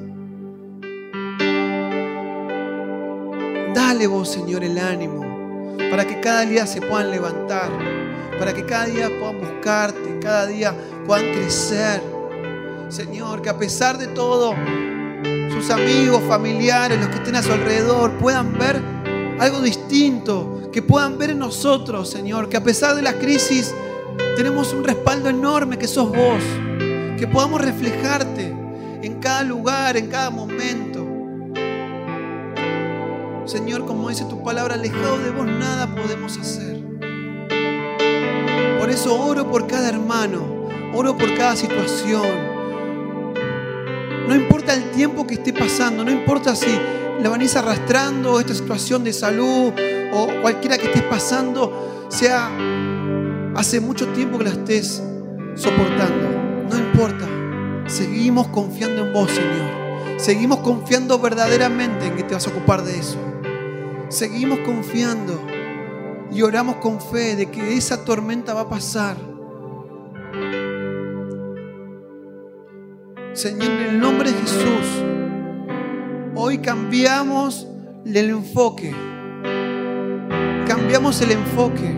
Dale 3.74 4.06
vos, 4.06 4.30
Señor, 4.30 4.64
el 4.64 4.78
ánimo 4.78 5.34
para 5.90 6.06
que 6.06 6.20
cada 6.20 6.44
día 6.44 6.66
se 6.66 6.80
puedan 6.80 7.10
levantar, 7.10 7.70
para 8.38 8.52
que 8.52 8.64
cada 8.64 8.86
día 8.86 9.08
puedan 9.18 9.40
buscarte, 9.40 10.18
cada 10.20 10.46
día 10.46 10.74
puedan 11.06 11.32
crecer. 11.32 12.02
Señor, 12.88 13.42
que 13.42 13.50
a 13.50 13.58
pesar 13.58 13.98
de 13.98 14.08
todo, 14.08 14.54
sus 15.52 15.70
amigos, 15.70 16.22
familiares, 16.26 16.98
los 16.98 17.08
que 17.08 17.16
estén 17.16 17.36
a 17.36 17.42
su 17.42 17.52
alrededor, 17.52 18.12
puedan 18.18 18.56
ver 18.58 18.93
algo 19.38 19.60
distinto, 19.60 20.70
que 20.72 20.82
puedan 20.82 21.18
ver 21.18 21.30
en 21.30 21.38
nosotros, 21.38 22.10
Señor, 22.10 22.48
que 22.48 22.56
a 22.56 22.64
pesar 22.64 22.94
de 22.94 23.02
la 23.02 23.14
crisis 23.14 23.74
tenemos 24.36 24.72
un 24.72 24.84
respaldo 24.84 25.28
enorme 25.28 25.78
que 25.78 25.86
sos 25.86 26.08
vos, 26.08 26.42
que 27.18 27.26
podamos 27.26 27.60
reflejarte 27.60 28.52
en 29.02 29.20
cada 29.20 29.42
lugar, 29.42 29.96
en 29.96 30.08
cada 30.08 30.30
momento. 30.30 31.06
Señor, 33.44 33.84
como 33.84 34.08
dice 34.08 34.24
tu 34.24 34.42
palabra, 34.42 34.74
alejado 34.74 35.18
de 35.18 35.30
vos 35.30 35.46
nada 35.46 35.94
podemos 35.94 36.38
hacer. 36.38 36.82
Por 38.78 38.90
eso 38.90 39.20
oro 39.20 39.50
por 39.50 39.66
cada 39.66 39.88
hermano, 39.90 40.68
oro 40.94 41.16
por 41.16 41.34
cada 41.36 41.54
situación. 41.54 42.54
No 44.26 44.34
importa 44.34 44.74
el 44.74 44.90
tiempo 44.92 45.26
que 45.26 45.34
esté 45.34 45.52
pasando, 45.52 46.04
no 46.04 46.10
importa 46.10 46.56
si 46.56 46.70
la 47.22 47.28
venís 47.30 47.56
arrastrando 47.56 48.40
esta 48.40 48.54
situación 48.54 49.04
de 49.04 49.12
salud 49.12 49.72
o 50.12 50.28
cualquiera 50.42 50.78
que 50.78 50.86
estés 50.86 51.02
pasando, 51.02 52.06
sea 52.08 52.50
hace 53.54 53.80
mucho 53.80 54.08
tiempo 54.08 54.38
que 54.38 54.44
la 54.44 54.50
estés 54.50 55.02
soportando. 55.54 56.28
No 56.70 56.78
importa. 56.78 57.26
Seguimos 57.86 58.48
confiando 58.48 59.04
en 59.04 59.12
vos, 59.12 59.30
Señor. 59.30 60.18
Seguimos 60.18 60.60
confiando 60.60 61.18
verdaderamente 61.18 62.06
en 62.06 62.16
que 62.16 62.22
te 62.22 62.34
vas 62.34 62.46
a 62.46 62.50
ocupar 62.50 62.82
de 62.82 62.98
eso. 62.98 63.18
Seguimos 64.08 64.60
confiando 64.60 65.40
y 66.32 66.42
oramos 66.42 66.76
con 66.76 67.00
fe 67.00 67.36
de 67.36 67.50
que 67.50 67.76
esa 67.76 68.04
tormenta 68.04 68.54
va 68.54 68.62
a 68.62 68.68
pasar 68.68 69.16
Señor, 73.34 73.64
en 73.64 73.80
el 73.80 73.98
nombre 73.98 74.30
de 74.30 74.38
Jesús, 74.38 75.02
hoy 76.34 76.58
cambiamos 76.58 77.66
el 78.06 78.30
enfoque. 78.30 78.94
Cambiamos 80.66 81.20
el 81.20 81.32
enfoque. 81.32 81.94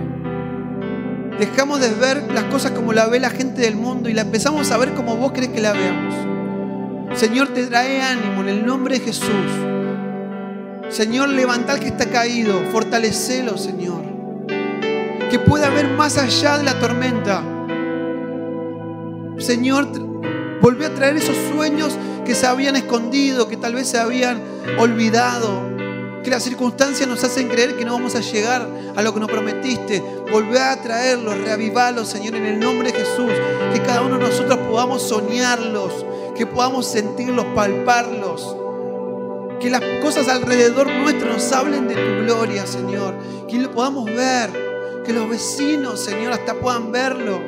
Dejamos 1.39 1.81
de 1.81 1.91
ver 1.91 2.33
las 2.33 2.45
cosas 2.45 2.73
como 2.73 2.93
la 2.93 3.07
ve 3.07 3.21
la 3.21 3.31
gente 3.31 3.63
del 3.63 3.77
mundo 3.77 4.09
y 4.09 4.15
la 4.15 4.23
empezamos 4.23 4.71
a 4.71 4.79
ver 4.79 4.95
como 4.95 5.17
vos 5.17 5.33
crees 5.33 5.51
que 5.51 5.61
la 5.61 5.73
veamos. 5.73 6.15
Señor, 7.19 7.49
te 7.49 7.67
trae 7.67 8.03
ánimo 8.03 8.43
en 8.43 8.49
el 8.49 8.67
nombre 8.67 8.99
de 8.99 9.05
Jesús. 9.05 9.31
Señor, 10.89 11.29
levanta 11.31 11.73
al 11.73 11.81
que 11.81 11.89
está 11.89 12.07
caído, 12.07 12.55
fortalecelo, 12.73 13.59
Señor. 13.59 14.03
Que 15.31 15.39
pueda 15.39 15.69
ver 15.71 15.89
más 15.89 16.17
allá 16.19 16.59
de 16.59 16.65
la 16.65 16.79
tormenta. 16.79 17.43
Señor, 19.39 19.89
Volvió 20.61 20.87
a 20.87 20.91
traer 20.91 21.17
esos 21.17 21.37
sueños 21.53 21.97
que 22.27 22.35
se 22.35 22.47
habían 22.47 22.77
escondido, 22.77 23.49
que 23.49 23.57
tal 23.57 23.75
vez 23.75 23.89
se 23.89 23.99
habían 23.99 24.43
olvidado. 24.79 25.77
Que 26.23 26.31
las 26.31 26.43
circunstancias 26.43 27.09
nos 27.09 27.23
hacen 27.23 27.49
creer 27.49 27.77
que 27.77 27.85
no 27.85 27.93
vamos 27.93 28.17
a 28.17 28.21
llegar 28.21 28.69
a 28.97 29.03
lo 29.03 29.15
que 29.15 29.21
nos 29.21 29.31
prometiste. 29.31 30.03
Volvió 30.31 30.61
a 30.61 30.77
traerlos, 30.83 31.39
reavivarlos, 31.39 32.09
Señor, 32.09 32.35
en 32.35 32.47
el 32.47 32.59
nombre 32.59 32.91
de 32.91 32.99
Jesús. 32.99 33.31
Que 33.73 33.81
cada 33.83 34.03
uno 34.03 34.19
de 34.19 34.25
nosotros 34.25 34.59
podamos 34.69 35.03
soñarlos, 35.03 36.05
que 36.35 36.45
podamos 36.45 36.87
sentirlos, 36.87 37.47
palparlos. 37.55 38.57
Que 39.61 39.71
las 39.71 39.83
cosas 40.03 40.29
alrededor 40.29 40.91
nuestro 40.91 41.33
nos 41.33 41.53
hablen 41.53 41.87
de 41.87 41.95
tu 41.95 42.25
gloria, 42.25 42.67
Señor. 42.67 43.15
Que 43.49 43.59
lo 43.59 43.71
podamos 43.71 44.07
ver. 44.07 44.51
Que 45.05 45.13
los 45.13 45.31
vecinos, 45.31 46.01
Señor, 46.01 46.33
hasta 46.33 46.55
puedan 46.55 46.91
verlo. 46.91 47.41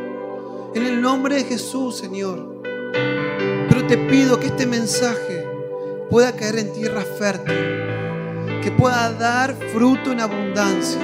En 0.74 0.86
el 0.86 1.02
nombre 1.02 1.34
de 1.34 1.44
Jesús, 1.44 1.96
Señor 1.96 2.58
te 3.88 3.96
pido 3.96 4.38
que 4.38 4.48
este 4.48 4.66
mensaje 4.66 5.46
pueda 6.10 6.32
caer 6.32 6.58
en 6.58 6.72
tierra 6.72 7.00
fértil, 7.00 7.54
que 8.62 8.70
pueda 8.70 9.12
dar 9.12 9.56
fruto 9.72 10.12
en 10.12 10.20
abundancia. 10.20 11.00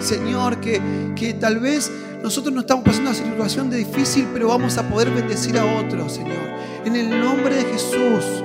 Señor, 0.00 0.58
que, 0.60 0.80
que 1.14 1.34
tal 1.34 1.60
vez 1.60 1.90
nosotros 2.22 2.52
no 2.52 2.62
estamos 2.62 2.84
pasando 2.84 3.10
una 3.10 3.18
situación 3.18 3.70
de 3.70 3.78
difícil, 3.78 4.26
pero 4.32 4.48
vamos 4.48 4.76
a 4.78 4.88
poder 4.88 5.10
bendecir 5.10 5.56
a 5.58 5.64
otros, 5.64 6.14
Señor. 6.14 6.42
En 6.84 6.96
el 6.96 7.20
nombre 7.20 7.54
de 7.54 7.64
Jesús. 7.64 8.42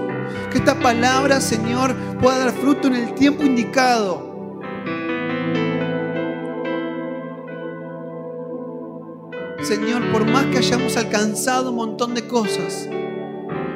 Que 0.52 0.60
esta 0.60 0.80
palabra, 0.80 1.42
Señor, 1.42 1.96
pueda 2.22 2.38
dar 2.38 2.52
fruto 2.52 2.88
en 2.90 2.96
el 2.96 3.14
tiempo 3.16 3.44
indicado. 3.44 4.30
Señor, 9.64 10.12
por 10.12 10.26
más 10.26 10.46
que 10.48 10.60
hayamos 10.60 10.96
alcanzado 10.98 11.72
un 11.72 11.78
montón 11.78 12.14
de 12.14 12.28
cosas, 12.28 12.88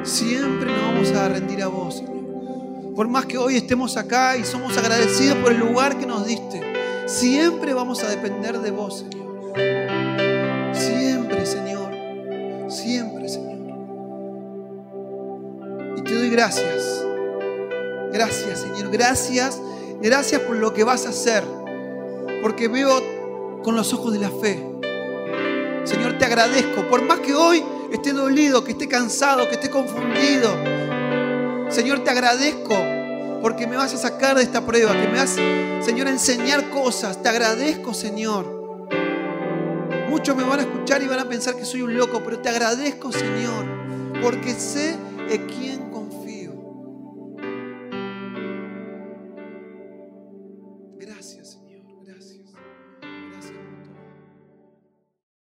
siempre 0.06 0.72
nos 0.72 0.82
vamos 0.82 1.12
a 1.12 1.28
rendir 1.28 1.62
a 1.62 1.68
vos, 1.68 1.96
Señor. 1.96 2.94
Por 2.94 3.08
más 3.08 3.26
que 3.26 3.36
hoy 3.36 3.56
estemos 3.56 3.96
acá 3.96 4.36
y 4.36 4.44
somos 4.44 4.76
agradecidos 4.78 5.36
por 5.38 5.52
el 5.52 5.58
lugar 5.58 5.98
que 5.98 6.06
nos 6.06 6.26
diste, 6.26 6.62
siempre 7.06 7.74
vamos 7.74 8.02
a 8.02 8.08
depender 8.08 8.58
de 8.60 8.70
vos, 8.70 9.00
Señor. 9.00 9.26
Siempre, 10.72 11.44
Señor. 11.44 11.90
Siempre, 12.70 13.28
Señor. 13.28 13.56
Y 15.96 16.02
te 16.02 16.14
doy 16.14 16.30
gracias. 16.30 17.04
Gracias, 18.12 18.60
Señor. 18.60 18.90
Gracias. 18.90 19.60
Gracias 20.00 20.40
por 20.42 20.56
lo 20.56 20.72
que 20.72 20.84
vas 20.84 21.04
a 21.06 21.10
hacer. 21.10 21.44
Porque 22.42 22.68
veo 22.68 23.02
con 23.62 23.76
los 23.76 23.92
ojos 23.92 24.12
de 24.12 24.20
la 24.20 24.30
fe. 24.30 24.64
Señor, 25.84 26.16
te 26.18 26.24
agradezco. 26.24 26.88
Por 26.88 27.04
más 27.04 27.20
que 27.20 27.34
hoy 27.34 27.62
esté 27.92 28.12
dolido, 28.12 28.64
que 28.64 28.72
esté 28.72 28.88
cansado, 28.88 29.48
que 29.48 29.54
esté 29.54 29.70
confundido. 29.70 30.50
Señor, 31.68 32.04
te 32.04 32.10
agradezco 32.10 32.74
porque 33.40 33.66
me 33.66 33.76
vas 33.76 33.92
a 33.94 33.98
sacar 33.98 34.36
de 34.36 34.42
esta 34.42 34.64
prueba, 34.64 34.92
que 34.92 35.08
me 35.08 35.18
vas, 35.18 35.36
Señor, 35.84 36.06
a 36.06 36.10
enseñar 36.10 36.70
cosas. 36.70 37.22
Te 37.22 37.28
agradezco, 37.28 37.94
Señor. 37.94 38.56
Muchos 40.08 40.36
me 40.36 40.44
van 40.44 40.60
a 40.60 40.62
escuchar 40.62 41.02
y 41.02 41.06
van 41.06 41.18
a 41.20 41.28
pensar 41.28 41.56
que 41.56 41.64
soy 41.64 41.82
un 41.82 41.96
loco, 41.96 42.22
pero 42.24 42.38
te 42.40 42.48
agradezco, 42.48 43.12
Señor, 43.12 43.66
porque 44.22 44.54
sé 44.54 44.96
quién 45.58 45.85